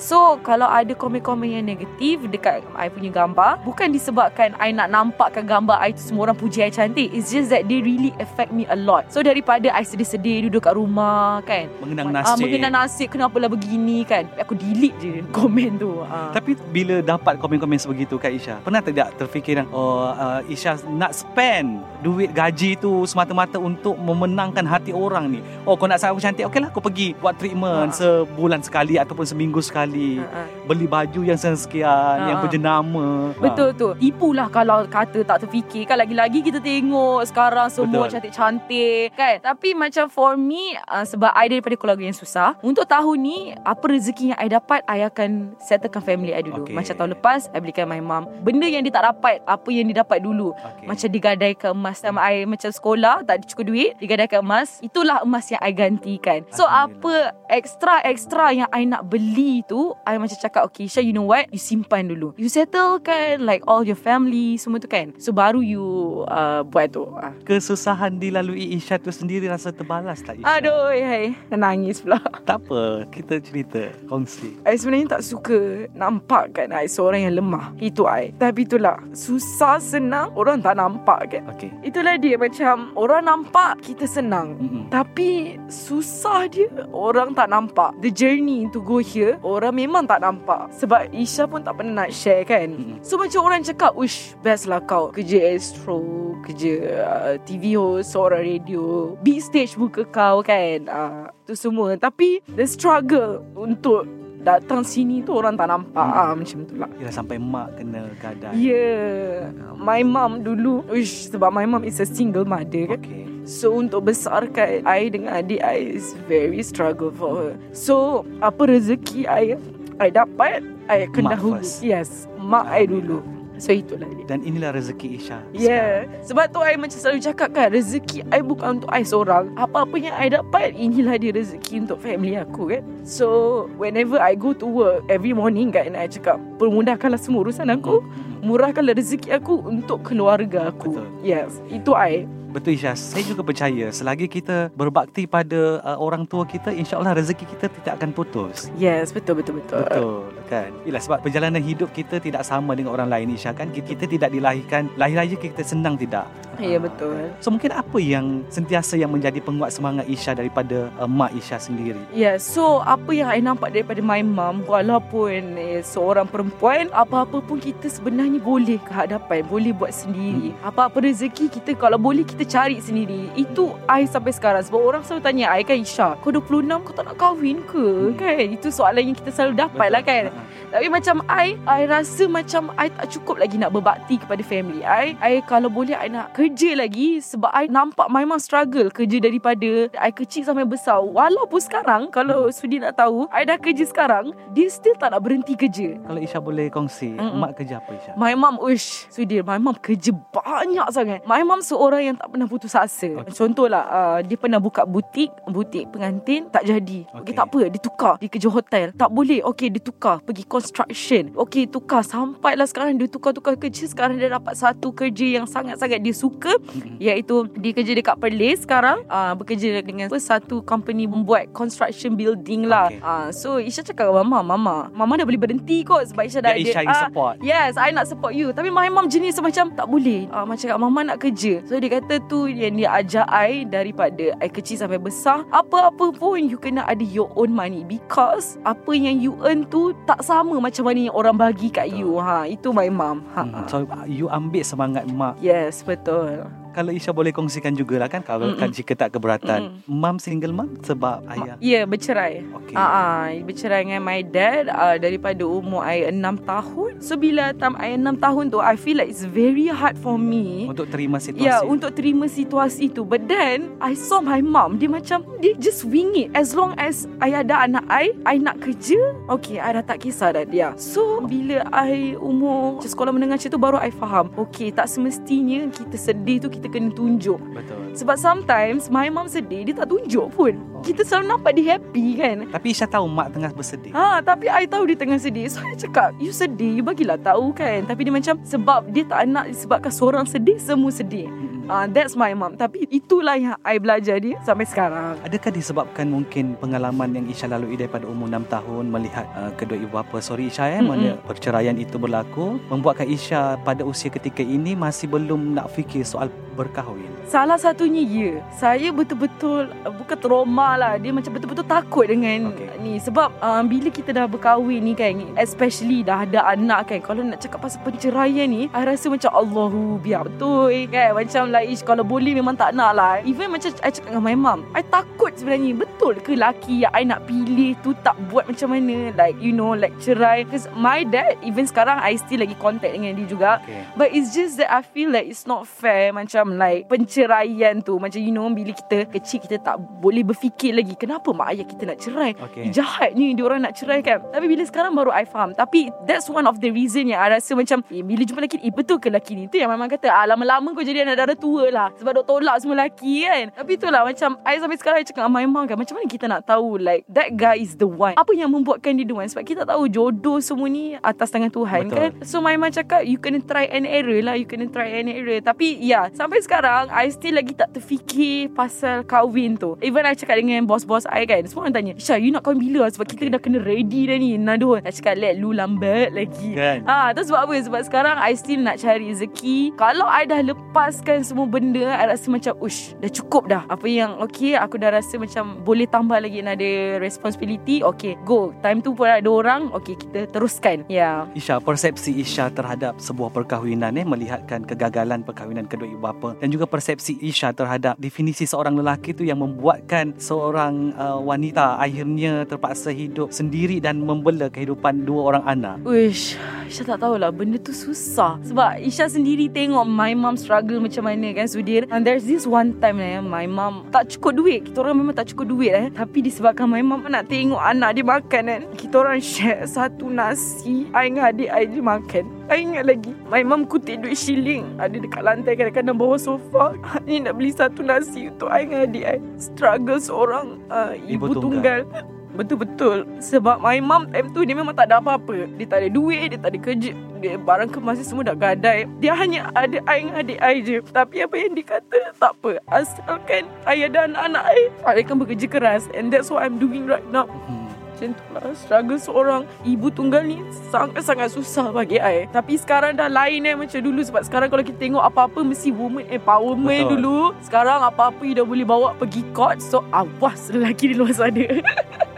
So 0.00 0.40
kalau 0.40 0.64
ada 0.64 0.90
komen-komen 0.90 1.44
yang 1.52 1.68
negatif 1.68 2.24
Dekat 2.24 2.64
I 2.72 2.88
punya 2.88 3.12
gambar 3.12 3.60
Bukan 3.60 3.92
disebabkan 3.92 4.56
I 4.56 4.72
nak 4.72 4.88
nampakkan 4.88 5.44
gambar 5.44 5.76
I 5.76 5.92
tu 5.92 6.00
Semua 6.00 6.24
orang 6.24 6.34
puji 6.34 6.64
I 6.64 6.72
cantik. 6.72 7.12
It's 7.12 7.28
just 7.28 7.52
that 7.52 7.68
they 7.68 7.78
really 7.78 8.16
affect 8.16 8.48
me 8.48 8.64
a 8.64 8.74
lot. 8.74 9.12
So 9.12 9.20
daripada 9.20 9.68
I 9.68 9.84
sedih-sedih 9.84 10.48
duduk 10.48 10.64
kat 10.64 10.72
rumah 10.72 11.44
kan. 11.44 11.68
Mengenang 11.78 12.08
Ah, 12.10 12.24
nasib. 12.24 12.48
mengenang 12.48 12.72
nasib 12.74 13.08
Kenapalah 13.08 13.46
begini 13.46 14.02
kan. 14.02 14.24
Aku 14.40 14.56
delete 14.56 14.96
je 14.96 15.12
komen 15.36 15.76
tu. 15.76 16.00
Ah. 16.02 16.32
Tapi 16.32 16.56
bila 16.70 17.04
dapat 17.04 17.36
komen-komen 17.36 17.76
sebegitu 17.76 18.16
Kak 18.16 18.32
Isha 18.32 18.56
Pernah 18.60 18.80
tidak 18.80 19.12
terfikir 19.14 19.60
yang 19.60 19.68
Oh 19.68 20.08
uh, 20.08 20.40
Isha 20.46 20.80
nak 20.88 21.12
spend 21.12 21.84
Duit 22.00 22.32
gaji 22.32 22.72
tu 22.74 23.04
Semata-mata 23.04 23.60
untuk 23.60 23.92
Memenangkan 23.94 24.64
hati 24.64 24.90
orang 24.90 25.28
ni? 25.28 25.40
Oh 25.62 25.76
kau 25.76 25.84
nak 25.84 26.00
saya 26.00 26.10
aku 26.10 26.18
cantik 26.18 26.46
Okey 26.46 26.58
lah 26.58 26.70
aku 26.70 26.80
pergi 26.80 27.12
Buat 27.14 27.36
treatment 27.36 27.92
Ha. 27.92 27.92
Sebulan 27.92 28.62
sekali 28.62 28.94
Ataupun 28.94 29.26
seminggu 29.26 29.58
sekali 29.58 29.89
Ha, 29.90 30.26
ha. 30.30 30.42
Beli 30.66 30.86
baju 30.86 31.20
yang 31.22 31.38
sekian 31.38 31.88
Ha, 31.90 32.28
Yang 32.30 32.38
ha. 32.38 32.42
berjenama. 32.44 33.06
Betul 33.36 33.68
tu. 33.74 33.88
Tipulah 33.96 34.46
kalau 34.46 34.86
kata 34.86 35.22
tak 35.22 35.46
terfikir 35.46 35.86
Kan 35.86 35.98
lagi-lagi 35.98 36.40
kita 36.40 36.60
tengok 36.60 37.26
Sekarang 37.26 37.66
semua 37.70 38.06
Betul. 38.06 38.18
cantik-cantik 38.18 39.14
Kan? 39.14 39.40
Tapi 39.40 39.72
macam 39.72 40.06
for 40.06 40.36
me 40.36 40.76
uh, 40.86 41.02
Sebab 41.02 41.32
I 41.32 41.48
daripada 41.48 41.74
keluarga 41.74 42.04
yang 42.04 42.14
susah 42.16 42.54
Untuk 42.60 42.84
tahun 42.86 43.16
ni 43.18 43.38
Apa 43.62 43.84
rezeki 43.90 44.34
yang 44.34 44.38
I 44.38 44.48
dapat 44.50 44.80
I 44.86 45.06
akan 45.06 45.54
settlekan 45.58 46.02
family 46.02 46.34
I 46.34 46.42
dulu. 46.44 46.66
Okay. 46.68 46.74
Macam 46.74 46.94
tahun 46.94 47.10
lepas 47.18 47.40
I 47.50 47.58
belikan 47.58 47.86
my 47.88 48.02
mum. 48.02 48.28
Benda 48.42 48.66
yang 48.66 48.84
dia 48.84 48.92
tak 48.92 49.04
dapat 49.06 49.40
Apa 49.44 49.68
yang 49.72 49.88
dia 49.88 50.02
dapat 50.02 50.22
dulu. 50.22 50.52
Okay. 50.54 50.86
Macam 50.86 51.08
digadaikan 51.08 51.72
emas. 51.72 51.96
Sama 52.00 52.20
I 52.26 52.44
macam 52.44 52.70
sekolah 52.70 53.24
Tak 53.24 53.34
ada 53.40 53.44
cukup 53.46 53.64
duit 53.72 53.90
Digadaikan 53.98 54.44
emas. 54.44 54.78
Itulah 54.80 55.22
emas 55.24 55.48
yang 55.48 55.60
I 55.62 55.72
gantikan. 55.72 56.44
So 56.52 56.64
apa 56.64 57.32
Extra-extra 57.50 58.54
yang 58.54 58.70
I 58.70 58.86
nak 58.86 59.06
beli 59.06 59.62
tu 59.70 59.94
I 60.02 60.18
macam 60.18 60.34
cakap 60.34 60.66
Okay 60.74 60.90
Syah 60.90 61.06
you 61.06 61.14
know 61.14 61.30
what 61.30 61.46
You 61.54 61.62
simpan 61.62 62.10
dulu 62.10 62.34
You 62.34 62.50
settle 62.50 62.98
kan 62.98 63.46
Like 63.46 63.62
all 63.70 63.86
your 63.86 63.94
family 63.94 64.58
Semua 64.58 64.82
tu 64.82 64.90
kan 64.90 65.14
So 65.22 65.30
baru 65.30 65.62
you 65.62 65.84
uh, 66.26 66.66
Buat 66.66 66.90
tu 66.90 67.06
Ah. 67.20 67.30
Kesusahan 67.46 68.18
dilalui 68.18 68.74
Isha 68.74 68.98
tu 68.98 69.14
sendiri 69.14 69.46
Rasa 69.46 69.70
terbalas 69.70 70.18
tak 70.26 70.42
Isha? 70.42 70.58
Aduh 70.58 70.90
hai 70.90 71.36
Nangis 71.54 72.02
pula 72.02 72.18
Tak 72.48 72.66
apa 72.66 73.06
Kita 73.12 73.38
cerita 73.38 73.92
Kongsi 74.10 74.58
I 74.66 74.74
sebenarnya 74.74 75.20
tak 75.20 75.22
suka 75.22 75.86
nampak 75.94 76.56
kan 76.56 76.72
I 76.72 76.88
seorang 76.88 77.28
yang 77.28 77.36
lemah. 77.36 77.76
Itu 77.76 78.08
I. 78.08 78.32
Tapi 78.40 78.64
itulah, 78.64 78.96
susah 79.12 79.76
senang 79.76 80.32
orang 80.32 80.64
tak 80.64 80.80
nampak 80.80 81.28
kan. 81.28 81.44
Okay 81.52 81.68
Itulah 81.84 82.16
dia 82.16 82.40
macam 82.40 82.96
orang 82.96 83.28
nampak 83.28 83.84
kita 83.84 84.08
senang. 84.08 84.56
Mm-mm. 84.56 84.88
Tapi 84.88 85.60
susah 85.68 86.48
dia 86.48 86.72
orang 86.90 87.36
tak 87.36 87.52
nampak. 87.52 87.92
The 88.00 88.08
journey 88.08 88.66
to 88.72 88.80
go 88.80 88.98
here 88.98 89.36
orang 89.44 89.59
memang 89.68 90.08
tak 90.08 90.24
nampak. 90.24 90.72
Sebab 90.72 91.12
Isha 91.12 91.44
pun 91.44 91.60
tak 91.60 91.76
pernah 91.76 92.08
nak 92.08 92.10
share 92.16 92.48
kan. 92.48 92.72
Mm-mm. 92.72 93.04
So 93.04 93.20
macam 93.20 93.44
orang 93.44 93.60
cakap, 93.60 93.92
"Ush, 93.92 94.32
best 94.40 94.64
lah 94.64 94.80
kau 94.80 95.12
kerja 95.12 95.52
astro, 95.52 96.00
kerja 96.40 96.72
uh, 97.04 97.34
TV 97.44 97.76
host, 97.76 98.16
seorang 98.16 98.40
radio, 98.40 99.12
big 99.20 99.44
stage 99.44 99.76
muka 99.76 100.08
kau 100.08 100.40
kan." 100.40 100.88
Uh, 100.88 101.28
tu 101.44 101.52
semua. 101.52 102.00
Tapi 102.00 102.40
the 102.56 102.64
struggle 102.64 103.44
untuk 103.52 104.08
datang 104.40 104.80
sini 104.80 105.20
tu 105.20 105.36
orang 105.36 105.52
tak 105.52 105.68
nampak 105.68 106.00
ah 106.00 106.32
macam 106.32 106.64
tu 106.64 106.80
lah. 106.80 106.88
Kira 106.96 107.12
sampai 107.12 107.36
mak 107.36 107.76
kena 107.76 108.08
gadai 108.16 108.56
Ya, 108.56 108.72
yeah. 108.72 109.52
my 109.76 110.00
mum 110.00 110.40
dulu, 110.40 110.80
uish, 110.88 111.28
sebab 111.28 111.52
my 111.52 111.68
mum 111.68 111.84
is 111.84 112.00
a 112.00 112.08
single 112.08 112.48
mother 112.48 112.88
kan. 112.88 113.04
Okay 113.04 113.39
So 113.50 113.74
untuk 113.74 114.06
besarkan 114.06 114.86
I 114.86 115.10
dengan 115.10 115.42
adik 115.42 115.58
I 115.58 115.98
is 115.98 116.14
very 116.30 116.62
struggle 116.62 117.10
for 117.10 117.34
her. 117.34 117.52
So 117.74 118.22
apa 118.38 118.70
rezeki 118.70 119.26
I 119.26 119.58
I 119.98 120.14
dapat 120.14 120.62
I 120.86 121.10
akan 121.10 121.26
Mak 121.26 121.32
dahulu. 121.34 121.58
first. 121.58 121.82
Yes, 121.82 122.30
mak 122.38 122.70
I 122.70 122.86
dulu. 122.86 123.26
So 123.60 123.74
itulah 123.76 124.08
dia. 124.16 124.24
Dan 124.24 124.40
inilah 124.40 124.72
rezeki 124.72 125.20
Isha 125.20 125.44
Yeah 125.52 126.08
Sebab 126.24 126.48
tu 126.48 126.64
I 126.64 126.80
macam 126.80 126.96
selalu 126.96 127.20
cakap 127.20 127.52
kan 127.52 127.68
Rezeki 127.68 128.24
I 128.32 128.40
bukan 128.40 128.80
untuk 128.80 128.88
I 128.88 129.04
seorang 129.04 129.52
Apa-apa 129.52 130.00
yang 130.00 130.16
I 130.16 130.32
dapat 130.32 130.72
Inilah 130.80 131.20
dia 131.20 131.36
rezeki 131.36 131.84
untuk 131.84 132.00
family 132.00 132.40
aku 132.40 132.72
kan 132.72 132.80
So 133.04 133.28
Whenever 133.76 134.16
I 134.16 134.32
go 134.32 134.56
to 134.56 134.64
work 134.64 135.04
Every 135.12 135.36
morning 135.36 135.76
kan 135.76 135.92
I 135.92 136.08
cakap 136.08 136.40
Permudahkanlah 136.56 137.20
semua 137.20 137.44
urusan 137.44 137.68
aku 137.68 138.00
Mm-mm. 138.00 138.48
Murahkanlah 138.48 138.96
rezeki 138.96 139.28
aku 139.36 139.60
Untuk 139.68 140.08
keluarga 140.08 140.72
aku 140.72 140.96
Betul. 140.96 141.08
Yes 141.20 141.60
Itu 141.68 141.92
I 141.92 142.24
Betul 142.50 142.74
Isha, 142.74 142.98
saya 142.98 143.22
juga 143.22 143.46
percaya 143.46 143.94
selagi 143.94 144.26
kita 144.26 144.74
berbakti 144.74 145.22
pada 145.30 145.78
uh, 145.86 145.98
orang 146.02 146.26
tua 146.26 146.42
kita, 146.42 146.74
insya-Allah 146.74 147.14
rezeki 147.22 147.46
kita 147.46 147.70
tidak 147.70 148.02
akan 148.02 148.10
putus. 148.10 148.66
Yes, 148.74 149.14
betul 149.14 149.38
betul 149.38 149.62
betul. 149.62 149.86
Betul 149.86 150.40
kan. 150.50 150.74
Yalah 150.82 150.98
sebab 150.98 151.18
perjalanan 151.22 151.62
hidup 151.62 151.94
kita 151.94 152.18
tidak 152.18 152.42
sama 152.42 152.74
dengan 152.74 152.90
orang 152.98 153.06
lain 153.06 153.38
Isha 153.38 153.54
kan. 153.54 153.70
Kita, 153.70 153.94
kita 153.94 154.04
tidak 154.10 154.34
dilahirkan 154.34 154.90
lahir 154.98 155.22
aja 155.22 155.38
kita 155.38 155.62
senang 155.62 155.94
tidak. 155.94 156.26
Ya 156.58 156.76
Ah. 156.76 156.82
betul. 156.82 157.30
So 157.40 157.48
mungkin 157.54 157.72
apa 157.72 157.98
yang 158.02 158.44
sentiasa 158.50 158.98
yang 158.98 159.14
menjadi 159.14 159.38
penguat 159.40 159.70
semangat 159.72 160.04
Isha 160.10 160.34
daripada 160.36 160.90
uh, 160.98 161.08
mak 161.08 161.32
Isha 161.38 161.56
sendiri? 161.56 161.96
Yeah, 162.12 162.36
so 162.36 162.82
apa 162.84 163.14
yang 163.14 163.30
I 163.30 163.40
nampak 163.40 163.72
daripada 163.72 164.02
my 164.02 164.20
mum 164.20 164.66
walaupun 164.66 165.56
eh, 165.56 165.80
seorang 165.80 166.26
perempuan 166.28 166.90
apa-apa 166.92 167.40
pun 167.40 167.62
kita 167.62 167.86
sebenarnya 167.88 168.42
boleh 168.42 168.76
ke 168.82 168.92
hadapan, 168.92 169.46
boleh 169.46 169.72
buat 169.72 169.94
sendiri. 169.94 170.52
Apa-apa 170.60 171.00
rezeki 171.00 171.48
kita 171.48 171.78
kalau 171.78 171.96
boleh 171.96 172.26
kita 172.26 172.39
cari 172.44 172.78
sendiri. 172.80 173.32
Itu 173.36 173.76
I 173.88 174.04
sampai 174.04 174.32
sekarang 174.34 174.62
sebab 174.64 174.80
orang 174.80 175.02
selalu 175.02 175.22
tanya 175.22 175.46
I 175.52 175.64
kan 175.64 175.78
Isha, 175.80 176.16
kau 176.20 176.32
26 176.32 176.84
kau 176.86 176.94
tak 176.94 177.04
nak 177.08 177.16
kahwin 177.16 177.64
ke? 177.66 177.86
Hmm. 178.12 178.16
Kan 178.18 178.46
itu 178.56 178.68
soalan 178.68 179.12
yang 179.12 179.16
kita 179.16 179.30
selalu 179.32 179.54
dapat 179.56 179.88
lah 179.92 180.02
kan. 180.04 180.24
Ha, 180.28 180.36
ha. 180.36 180.60
Tapi 180.70 180.86
macam 180.86 181.18
I 181.26 181.58
I 181.66 181.82
rasa 181.90 182.30
macam 182.30 182.70
I 182.78 182.94
tak 182.94 183.10
cukup 183.10 183.42
lagi 183.42 183.58
nak 183.58 183.74
berbakti 183.74 184.22
kepada 184.22 184.38
family 184.46 184.86
I 184.86 185.18
I 185.18 185.42
kalau 185.42 185.66
boleh 185.66 185.98
I 185.98 186.06
nak 186.06 186.30
kerja 186.38 186.78
lagi 186.78 187.18
Sebab 187.18 187.50
I 187.50 187.66
nampak 187.66 188.06
my 188.06 188.22
mom 188.22 188.38
struggle 188.38 188.86
Kerja 188.94 189.18
daripada 189.18 189.90
I 189.98 190.14
kecil 190.14 190.46
sampai 190.46 190.62
besar 190.62 191.02
Walaupun 191.02 191.58
sekarang 191.58 192.02
Kalau 192.14 192.54
Sudi 192.54 192.78
nak 192.78 193.02
tahu 193.02 193.26
I 193.34 193.42
dah 193.42 193.58
kerja 193.58 193.82
sekarang 193.82 194.30
Dia 194.54 194.70
still 194.70 194.94
tak 194.94 195.10
nak 195.10 195.26
berhenti 195.26 195.58
kerja 195.58 195.98
Kalau 196.06 196.22
Isha 196.22 196.38
boleh 196.38 196.70
kongsi, 196.70 197.18
Mm-mm. 197.18 197.42
mak 197.42 197.58
kerja 197.58 197.82
apa 197.82 197.90
Isha? 197.90 198.14
My 198.14 198.38
mom 198.38 198.62
Uish 198.62 199.10
Sudir 199.10 199.42
My 199.42 199.58
mom 199.58 199.74
kerja 199.74 200.14
banyak 200.14 200.86
sangat 200.94 201.26
My 201.26 201.42
mom 201.42 201.66
seorang 201.66 202.14
yang 202.14 202.16
tak 202.16 202.29
pernah 202.30 202.46
putus 202.46 202.74
asa 202.78 203.08
Okay. 203.10 203.34
Contohlah 203.34 203.84
uh, 203.90 204.18
Dia 204.22 204.38
pernah 204.38 204.62
buka 204.62 204.86
butik 204.86 205.34
Butik 205.50 205.90
pengantin 205.90 206.46
Tak 206.52 206.62
jadi 206.62 207.02
okay. 207.10 207.32
Okay. 207.32 207.34
tak 207.34 207.46
apa 207.50 207.60
Dia 207.66 207.80
tukar 207.80 208.14
Dia 208.22 208.28
kerja 208.30 208.48
hotel 208.52 208.86
Tak 208.94 209.10
boleh 209.10 209.42
Okay 209.50 209.66
dia 209.72 209.82
tukar 209.82 210.22
Pergi 210.22 210.44
construction 210.46 211.34
Okay 211.34 211.66
tukar 211.66 212.06
Sampailah 212.06 212.68
sekarang 212.70 212.94
Dia 213.00 213.10
tukar-tukar 213.10 213.58
kerja 213.58 213.88
Sekarang 213.88 214.20
dia 214.20 214.30
dapat 214.30 214.54
satu 214.54 214.94
kerja 214.94 215.42
Yang 215.42 215.50
sangat-sangat 215.50 215.98
dia 215.98 216.14
suka 216.14 216.54
Mm-mm. 216.54 217.02
Iaitu 217.02 217.50
Dia 217.58 217.72
kerja 217.74 217.92
dekat 217.96 218.14
Perlis 218.20 218.62
sekarang 218.62 219.02
uh, 219.10 219.34
Bekerja 219.34 219.82
dengan 219.82 220.06
Satu 220.14 220.62
company 220.62 221.10
Membuat 221.10 221.50
construction 221.56 222.14
building 222.14 222.68
lah 222.68 222.92
Okay. 222.94 223.02
uh, 223.02 223.28
So 223.34 223.58
Isha 223.58 223.82
cakap 223.82 224.12
dengan 224.12 224.28
Mama 224.28 224.56
Mama 224.56 224.76
Mama 224.92 225.12
dah 225.18 225.26
boleh 225.26 225.40
berhenti 225.40 225.82
kot 225.82 226.06
Sebab 226.08 226.24
Isha 226.24 226.38
dah 226.40 226.50
Ya, 226.50 226.56
ada 226.56 226.62
Isha 226.62 226.80
ah, 226.84 227.02
support. 227.06 227.34
Yes, 227.40 227.72
I 227.78 227.90
nak 227.94 228.06
support 228.10 228.32
you. 228.34 228.50
Tapi 228.50 228.68
my 228.68 228.88
mom 228.90 229.06
jenis 229.06 229.38
macam 229.38 229.72
tak 229.72 229.86
boleh. 229.86 230.26
Uh, 230.28 230.44
macam 230.44 230.66
kat 230.66 230.78
mama 230.78 231.00
nak 231.06 231.18
kerja. 231.22 231.62
So 231.64 231.78
dia 231.78 231.90
kata 232.00 232.19
tu 232.28 232.50
yang 232.50 232.76
dia 232.76 232.90
ajar 232.92 233.24
I 233.30 233.64
daripada 233.64 234.36
I 234.42 234.48
kecil 234.50 234.80
sampai 234.80 235.00
besar. 235.00 235.48
Apa-apa 235.48 236.12
pun 236.12 236.50
you 236.50 236.60
kena 236.60 236.84
ada 236.84 237.00
your 237.00 237.32
own 237.38 237.54
money. 237.54 237.86
Because 237.86 238.60
apa 238.66 238.92
yang 238.92 239.22
you 239.22 239.38
earn 239.40 239.64
tu 239.70 239.96
tak 240.04 240.20
sama 240.20 240.60
macam 240.60 240.84
mana 240.84 241.08
yang 241.08 241.16
orang 241.16 241.36
bagi 241.38 241.72
kat 241.72 241.88
you. 241.88 242.20
Ha, 242.20 242.50
itu 242.50 242.74
my 242.74 242.92
mom. 242.92 243.24
Ha. 243.32 243.42
Hmm, 243.46 243.52
ha. 243.54 243.60
So 243.70 243.86
you 244.04 244.28
ambil 244.28 244.64
semangat 244.66 245.08
mak. 245.08 245.40
Yes, 245.40 245.80
betul. 245.80 246.59
Kalau 246.70 246.94
Isha 246.94 247.10
boleh 247.10 247.34
kongsikan 247.34 247.74
jugalah 247.74 248.06
kan 248.06 248.22
kalau 248.22 248.54
Mm-mm. 248.54 248.60
kan 248.60 248.70
jika 248.70 248.94
tak 248.94 249.18
keberatan. 249.18 249.82
Mam 249.90 250.22
single 250.22 250.54
mom 250.54 250.78
sebab 250.86 251.26
ayah. 251.26 251.56
Ya, 251.58 251.82
yeah, 251.82 251.84
bercerai. 251.84 252.46
Okey. 252.46 252.74
Ah, 252.78 253.26
uh, 253.26 253.42
bercerai 253.42 253.86
dengan 253.86 254.02
my 254.06 254.22
dad 254.22 254.70
uh, 254.70 254.96
daripada 254.96 255.42
umur 255.42 255.82
I 255.82 256.06
6 256.14 256.46
tahun. 256.46 256.90
So 257.02 257.18
bila 257.18 257.50
time 257.58 257.74
I 257.74 257.98
6 257.98 258.22
tahun 258.22 258.44
tu 258.54 258.58
I 258.62 258.78
feel 258.78 259.02
like 259.02 259.10
it's 259.10 259.26
very 259.26 259.66
hard 259.66 259.98
for 259.98 260.14
me. 260.14 260.70
Untuk 260.70 260.92
terima 260.92 261.18
situasi. 261.18 261.46
Ya, 261.46 261.64
untuk 261.64 261.96
terima 261.96 262.26
situasi 262.30 262.92
tu. 262.92 263.02
But 263.02 263.26
then, 263.26 263.74
I 263.82 263.96
saw 263.96 264.20
my 264.20 264.44
mom. 264.44 264.76
Dia 264.76 264.90
macam, 264.90 265.24
dia 265.40 265.56
just 265.56 265.88
wing 265.88 266.12
it. 266.14 266.28
As 266.36 266.52
long 266.52 266.76
as 266.76 267.10
I 267.18 267.32
ada 267.34 267.64
anak 267.64 267.84
I, 267.88 268.12
I 268.28 268.36
nak 268.36 268.60
kerja, 268.60 268.98
okay, 269.26 269.58
I 269.58 269.74
dah 269.74 269.84
tak 269.84 270.04
kisah 270.04 270.36
dah 270.36 270.44
dia. 270.44 270.76
So, 270.76 271.24
bila 271.24 271.64
I 271.72 272.14
umur 272.14 272.78
sekolah 272.84 273.10
menengah 273.10 273.40
macam 273.40 273.56
tu, 273.56 273.60
baru 273.60 273.78
I 273.80 273.88
faham. 273.88 274.28
Okay, 274.36 274.68
tak 274.68 274.90
semestinya 274.90 275.64
kita 275.72 275.96
sedih 275.96 276.44
tu, 276.44 276.48
kita 276.52 276.59
kena 276.68 276.90
tunjuk. 276.92 277.40
Betul. 277.54 277.96
Sebab 277.96 278.16
sometimes, 278.20 278.92
my 278.92 279.08
mom 279.08 279.30
sedih, 279.30 279.64
dia 279.64 279.74
tak 279.78 279.88
tunjuk 279.88 280.28
pun. 280.34 280.58
Kita 280.84 281.06
selalu 281.06 281.24
nampak 281.32 281.52
dia 281.56 281.76
happy 281.76 282.06
kan. 282.20 282.36
Tapi 282.50 282.66
Isha 282.74 282.84
tahu 282.90 283.06
mak 283.08 283.32
tengah 283.32 283.52
bersedih. 283.54 283.92
Ha, 283.94 284.20
tapi 284.20 284.50
I 284.50 284.68
tahu 284.68 284.84
dia 284.90 284.96
tengah 284.98 285.16
sedih. 285.16 285.48
So, 285.48 285.62
I 285.62 285.78
cakap, 285.78 286.12
you 286.20 286.34
sedih, 286.34 286.80
you 286.80 286.84
bagilah 286.84 287.16
tahu 287.16 287.54
kan. 287.54 287.88
Tapi 287.88 288.00
dia 288.04 288.12
macam, 288.12 288.34
sebab 288.44 288.90
dia 288.92 289.04
tak 289.08 289.24
nak 289.30 289.48
disebabkan 289.48 289.92
seorang 289.92 290.24
sedih, 290.28 290.60
semua 290.60 290.92
sedih. 290.92 291.30
Ah, 291.70 291.86
that's 291.86 292.18
my 292.18 292.34
mom. 292.34 292.58
Tapi 292.58 292.90
itulah 292.90 293.38
yang 293.38 293.54
I 293.62 293.78
belajar 293.78 294.18
dia 294.18 294.34
sampai 294.42 294.66
sekarang. 294.66 295.22
Adakah 295.22 295.50
disebabkan 295.54 296.10
mungkin 296.10 296.58
pengalaman 296.58 297.14
yang 297.14 297.26
Isha 297.30 297.46
lalui 297.46 297.78
daripada 297.78 298.10
umur 298.10 298.26
6 298.26 298.50
tahun 298.50 298.84
melihat 298.90 299.26
uh, 299.38 299.54
kedua 299.54 299.78
ibu 299.78 299.94
bapa 299.94 300.18
sorry 300.18 300.50
Isha 300.50 300.66
eh 300.66 300.82
Mm-mm. 300.82 300.90
mana 300.90 301.08
perceraian 301.22 301.78
itu 301.78 301.94
berlaku 301.94 302.58
membuatkan 302.66 303.06
Isha 303.06 303.54
pada 303.62 303.86
usia 303.86 304.10
ketika 304.10 304.42
ini 304.42 304.74
masih 304.74 305.06
belum 305.06 305.54
nak 305.54 305.70
fikir 305.70 306.02
soal 306.02 306.26
berkahwin. 306.58 307.06
Salah 307.30 307.56
satunya 307.56 308.02
ya. 308.02 308.42
Saya 308.50 308.90
betul-betul 308.90 309.70
uh, 309.86 309.94
bukan 309.94 310.18
trauma 310.18 310.74
lah. 310.74 310.98
Dia 310.98 311.14
macam 311.14 311.30
betul-betul 311.30 311.66
takut 311.70 312.10
dengan 312.10 312.50
okay. 312.50 312.74
ni 312.82 312.98
sebab 312.98 313.30
uh, 313.38 313.62
bila 313.62 313.88
kita 313.94 314.10
dah 314.10 314.26
berkahwin 314.26 314.82
ni 314.82 314.98
kan 314.98 315.14
especially 315.38 316.02
dah 316.02 316.26
ada 316.26 316.42
anak 316.50 316.90
kan 316.90 316.98
kalau 316.98 317.22
nak 317.22 317.38
cakap 317.38 317.62
pasal 317.62 317.78
perceraian 317.86 318.50
ni 318.50 318.66
I 318.74 318.82
rasa 318.82 319.06
macam 319.06 319.30
Allahu 319.30 320.02
biar 320.02 320.26
betul 320.26 320.90
kan 320.90 321.14
macam 321.14 321.42
ish, 321.66 321.84
kalau 321.84 322.06
boleh 322.06 322.32
memang 322.36 322.56
tak 322.56 322.72
nak 322.72 322.96
lah. 322.96 323.20
Even 323.24 323.52
macam 323.52 323.72
I 323.82 323.90
cakap 323.92 324.12
dengan 324.12 324.24
my 324.24 324.36
mum 324.36 324.58
I 324.72 324.82
takut 324.86 325.34
sebenarnya. 325.36 325.76
Betul 325.76 326.20
ke 326.20 326.36
laki 326.36 326.84
yang 326.86 326.92
I 326.94 327.02
nak 327.04 327.26
pilih 327.28 327.76
tu 327.84 327.92
tak 328.00 328.16
buat 328.30 328.48
macam 328.48 328.72
mana? 328.72 329.12
Like 329.16 329.36
you 329.40 329.52
know 329.52 329.76
like 329.76 329.94
cerai 330.00 330.44
because 330.46 330.70
my 330.76 331.04
dad 331.04 331.36
even 331.44 331.66
sekarang 331.66 332.00
I 332.00 332.16
still 332.16 332.40
lagi 332.40 332.56
contact 332.56 332.96
dengan 332.96 333.16
dia 333.16 333.26
juga. 333.26 333.60
Okay. 333.64 333.82
But 333.96 334.14
it's 334.14 334.32
just 334.32 334.56
that 334.62 334.70
I 334.70 334.80
feel 334.82 335.10
like 335.10 335.26
it's 335.26 335.44
not 335.44 335.66
fair 335.66 336.14
Macam 336.14 336.56
like 336.56 336.86
penceraian 336.86 337.82
tu. 337.82 337.98
Macam 337.98 338.20
you 338.20 338.32
know 338.32 338.46
Bila 338.50 338.72
kita 338.74 339.06
kecil 339.10 339.42
Kita 339.42 339.56
tak 339.60 339.76
boleh 339.78 340.22
berfikir 340.22 340.76
lagi 340.76 340.94
Kenapa 340.94 341.30
mak 341.34 341.54
ayah 341.54 341.66
kita 341.66 341.82
nak 341.88 341.98
cerai? 341.98 342.30
Okay. 342.36 342.70
Jahat 342.70 343.14
ni 343.14 343.34
dia 343.34 343.44
orang 343.46 343.64
nak 343.64 343.74
cerai 343.76 344.00
kan 344.04 344.22
Tapi 344.30 344.46
bila 344.46 344.62
sekarang 344.66 344.92
baru 344.94 345.10
I 345.10 345.26
faham. 345.26 345.52
Tapi 345.54 345.90
that's 346.06 346.30
one 346.30 346.46
of 346.46 346.58
the 346.62 346.70
reason 346.70 347.10
yang 347.10 347.20
I 347.20 347.38
rasa 347.38 347.54
macam 347.56 347.82
eh, 347.90 348.02
Bila 348.04 348.22
jumpa 348.22 348.40
lelaki 348.44 348.58
Eh 348.62 348.72
betul 348.72 348.98
ke 349.02 349.08
lelaki 349.10 349.32
ni? 349.36 349.44
Tu 349.50 349.58
yang 349.60 349.70
memang 349.72 349.90
kata 349.90 350.08
ah, 350.10 350.26
Lama-lama 350.28 350.72
kau 350.72 350.84
jadi 350.84 351.04
anak 351.04 351.16
darah 351.18 351.36
tua 351.50 351.64
lah 351.74 351.88
Sebab 351.98 352.22
dok 352.22 352.26
tolak 352.30 352.56
semua 352.62 352.74
lelaki 352.78 353.26
kan 353.26 353.44
Tapi 353.50 353.70
itulah 353.74 354.06
macam 354.06 354.38
I 354.46 354.62
sampai 354.62 354.78
sekarang 354.78 354.98
I 355.02 355.06
cakap 355.06 355.26
dengan 355.26 355.34
my 355.34 355.46
mom 355.50 355.64
kan 355.66 355.74
Macam 355.74 355.98
mana 355.98 356.06
kita 356.06 356.30
nak 356.30 356.46
tahu 356.46 356.78
Like 356.78 357.02
that 357.10 357.34
guy 357.34 357.58
is 357.58 357.74
the 357.74 357.90
one 357.90 358.14
Apa 358.14 358.30
yang 358.30 358.54
membuatkan 358.54 358.94
dia 358.94 359.02
the 359.02 359.16
one 359.18 359.26
Sebab 359.26 359.42
kita 359.42 359.66
tahu 359.66 359.90
jodoh 359.90 360.38
semua 360.38 360.70
ni 360.70 360.94
Atas 361.02 361.34
tangan 361.34 361.50
Tuhan 361.50 361.90
Betul. 361.90 361.96
kan 361.98 362.10
So 362.22 362.38
my 362.38 362.54
mom 362.54 362.70
cakap 362.70 363.02
You 363.02 363.18
kena 363.18 363.42
try 363.42 363.66
and 363.66 363.82
error 363.82 364.22
lah 364.22 364.38
You 364.38 364.46
kena 364.46 364.70
try 364.70 365.02
and 365.02 365.10
error 365.10 365.42
Tapi 365.42 365.82
ya 365.82 366.06
Sampai 366.14 366.38
sekarang 366.40 366.86
I 366.94 367.10
still 367.10 367.34
lagi 367.34 367.58
tak 367.58 367.74
terfikir 367.74 368.54
Pasal 368.54 369.02
kahwin 369.02 369.58
tu 369.58 369.74
Even 369.82 370.06
I 370.06 370.14
cakap 370.14 370.38
dengan 370.38 370.62
bos-bos 370.64 371.02
I 371.10 371.26
kan 371.26 371.42
Semua 371.50 371.66
orang 371.66 371.74
tanya 371.74 371.92
Isha 371.98 372.14
you 372.14 372.30
nak 372.30 372.46
kahwin 372.46 372.62
bila 372.62 372.86
Sebab 372.86 373.06
kita 373.06 373.18
Okay. 373.20 373.36
dah 373.36 373.36
kena 373.36 373.60
ready 373.60 374.08
dah 374.08 374.16
ni 374.16 374.40
Nado 374.40 374.80
I 374.80 374.88
cakap 374.88 375.20
let 375.20 375.36
lu 375.36 375.52
lambat 375.52 376.16
lagi 376.16 376.56
Kan? 376.56 376.88
Ah, 376.88 377.12
tu 377.12 377.20
sebab 377.20 377.44
apa? 377.44 377.54
Sebab 377.60 377.80
sekarang 377.84 378.16
I 378.16 378.32
still 378.32 378.60
nak 378.60 378.76
cari 378.76 379.12
rezeki. 379.12 379.76
Kalau 379.76 380.08
I 380.08 380.24
dah 380.24 380.40
lepaskan 380.40 381.20
semua 381.30 381.46
benda, 381.46 381.94
I 381.94 382.10
rasa 382.10 382.26
macam 382.26 382.58
ush, 382.58 382.98
dah 382.98 383.10
cukup 383.10 383.46
dah. 383.46 383.62
Apa 383.70 383.86
yang 383.86 384.18
okay, 384.18 384.58
aku 384.58 384.82
dah 384.82 384.90
rasa 384.90 385.14
macam 385.14 385.62
boleh 385.62 385.86
tambah 385.86 386.18
lagi 386.18 386.42
ada 386.42 386.98
responsibility. 386.98 387.86
Okay, 387.86 388.18
go. 388.26 388.50
Time 388.58 388.82
tu 388.82 388.98
pun 388.98 389.06
ada 389.06 389.30
orang, 389.30 389.70
okay, 389.70 389.94
kita 389.94 390.26
teruskan. 390.26 390.82
Ya. 390.90 391.28
Yeah. 391.30 391.38
Isha, 391.38 391.62
persepsi 391.62 392.18
Isha 392.18 392.50
terhadap 392.50 392.98
sebuah 392.98 393.30
perkahwinan 393.30 393.94
eh 394.00 394.06
melihatkan 394.06 394.64
kegagalan 394.64 395.20
perkahwinan 395.20 395.68
kedua 395.68 395.86
ibu 395.86 396.00
bapa 396.00 396.32
dan 396.40 396.48
juga 396.48 396.64
persepsi 396.64 397.20
Isha 397.20 397.52
terhadap 397.52 398.00
definisi 398.00 398.48
seorang 398.48 398.80
lelaki 398.80 399.12
tu 399.12 399.22
yang 399.22 399.44
membuatkan 399.44 400.16
seorang 400.16 400.96
uh, 400.96 401.20
wanita 401.20 401.76
akhirnya 401.76 402.48
terpaksa 402.48 402.88
hidup 402.88 403.28
sendiri 403.28 403.78
dan 403.78 404.00
membela 404.00 404.48
kehidupan 404.48 405.04
dua 405.04 405.36
orang 405.36 405.44
anak. 405.44 405.76
Uish, 405.84 406.40
Isha 406.64 406.82
tak 406.88 407.04
tahulah 407.04 407.28
benda 407.28 407.60
tu 407.60 407.76
susah. 407.76 408.40
Sebab 408.40 408.80
Isha 408.80 409.12
sendiri 409.12 409.52
tengok 409.52 409.84
my 409.84 410.16
mom 410.16 410.40
struggle 410.40 410.80
macam 410.80 411.04
mana 411.04 411.19
kan 411.36 411.46
Sudir. 411.46 411.84
And 411.92 412.02
there's 412.02 412.24
this 412.24 412.48
one 412.48 412.80
time 412.80 412.98
eh, 413.04 413.20
my 413.20 413.44
mom 413.44 413.88
tak 413.92 414.08
cukup 414.16 414.40
duit. 414.40 414.60
Kita 414.72 414.80
orang 414.80 415.04
memang 415.04 415.14
tak 415.16 415.28
cukup 415.32 415.52
duit 415.52 415.72
eh. 415.72 415.86
Tapi 415.92 416.24
disebabkan 416.24 416.66
my 416.72 416.80
mom 416.80 417.04
nak 417.06 417.28
tengok 417.28 417.60
anak 417.60 418.00
dia 418.00 418.04
makan 418.04 418.42
kan. 418.48 418.60
Kita 418.72 418.94
orang 419.04 419.20
share 419.20 419.62
satu 419.68 420.08
nasi. 420.08 420.88
I 420.96 421.12
dengan 421.12 421.28
adik 421.28 421.50
I 421.52 421.64
je 421.68 421.80
makan. 421.84 422.24
I 422.50 422.66
ingat 422.66 422.84
lagi 422.90 423.14
My 423.30 423.46
mom 423.46 423.62
kutip 423.62 424.02
duit 424.02 424.18
shilling 424.18 424.74
Ada 424.82 424.98
dekat 424.98 425.22
lantai 425.22 425.54
Kadang-kadang 425.54 425.94
bawah 425.94 426.18
sofa 426.18 426.74
Ni 427.06 427.22
nak 427.22 427.38
beli 427.38 427.54
satu 427.54 427.86
nasi 427.86 428.26
Untuk 428.26 428.50
I 428.50 428.66
dengan 428.66 428.90
adik 428.90 429.04
I 429.06 429.16
Struggle 429.38 430.02
seorang 430.02 430.58
uh, 430.66 430.98
Ibu, 430.98 431.30
Ibu 431.30 431.34
tunggal. 431.38 431.86
tunggal. 431.86 432.18
Betul-betul. 432.34 433.06
Sebab 433.18 433.58
my 433.58 433.82
mum 433.82 434.06
time 434.10 434.30
tu 434.30 434.46
Dia 434.46 434.54
memang 434.54 434.74
tak 434.74 434.90
ada 434.90 435.02
apa-apa. 435.02 435.50
Dia 435.58 435.66
tak 435.66 435.82
ada 435.82 435.88
duit 435.90 436.30
Dia 436.30 436.38
tak 436.38 436.54
ada 436.54 436.58
kerja. 436.62 436.92
Dia 437.20 437.36
Barang 437.36 437.68
kemas 437.68 438.00
semua 438.06 438.24
dah 438.24 438.38
gadai. 438.38 438.86
Dia 439.02 439.12
hanya 439.18 439.50
ada 439.52 439.82
I 439.84 439.98
dengan 440.06 440.14
adik 440.22 440.38
I 440.40 440.56
je. 440.62 440.76
Tapi 440.80 441.26
apa 441.26 441.34
yang 441.36 441.52
dikata 441.58 442.00
Tak 442.16 442.32
apa. 442.38 442.62
Asalkan 442.70 443.50
I 443.66 443.84
ada 443.84 444.06
anak-anak 444.06 444.44
I 444.46 444.60
I 444.86 444.94
akan 445.02 445.16
bekerja 445.26 445.46
keras. 445.50 445.84
And 445.92 446.08
that's 446.08 446.30
what 446.30 446.46
I'm 446.46 446.56
doing 446.56 446.86
right 446.86 447.04
now. 447.10 447.26
Hmm. 447.26 447.66
macam 447.90 448.16
tu 448.16 448.24
lah. 448.32 448.54
Struggle 448.56 449.00
seorang. 449.02 449.42
Ibu 449.66 449.92
tunggal 449.92 450.24
ni 450.24 450.40
Sangat-sangat 450.72 451.36
susah 451.36 451.68
bagi 451.68 452.00
I 452.00 452.24
Tapi 452.32 452.56
sekarang 452.56 452.96
dah 452.96 453.12
lain 453.12 453.44
eh 453.44 453.52
Macam 453.52 453.76
dulu. 453.82 454.00
Sebab 454.00 454.22
sekarang 454.24 454.48
kalau 454.48 454.64
kita 454.64 454.80
tengok 454.80 455.02
Apa-apa 455.04 455.44
mesti 455.44 455.68
woman 455.74 456.08
empowerment 456.08 456.88
Betul. 456.88 456.92
dulu. 456.96 457.20
Sekarang 457.44 457.84
apa-apa 457.84 458.22
You 458.24 458.38
dah 458.38 458.46
boleh 458.46 458.64
bawa 458.64 458.96
pergi 458.96 459.26
court. 459.36 459.60
So 459.60 459.84
awas 459.92 460.48
lelaki 460.48 460.94
di 460.94 460.96
luar 460.96 461.12
sana 461.12 461.44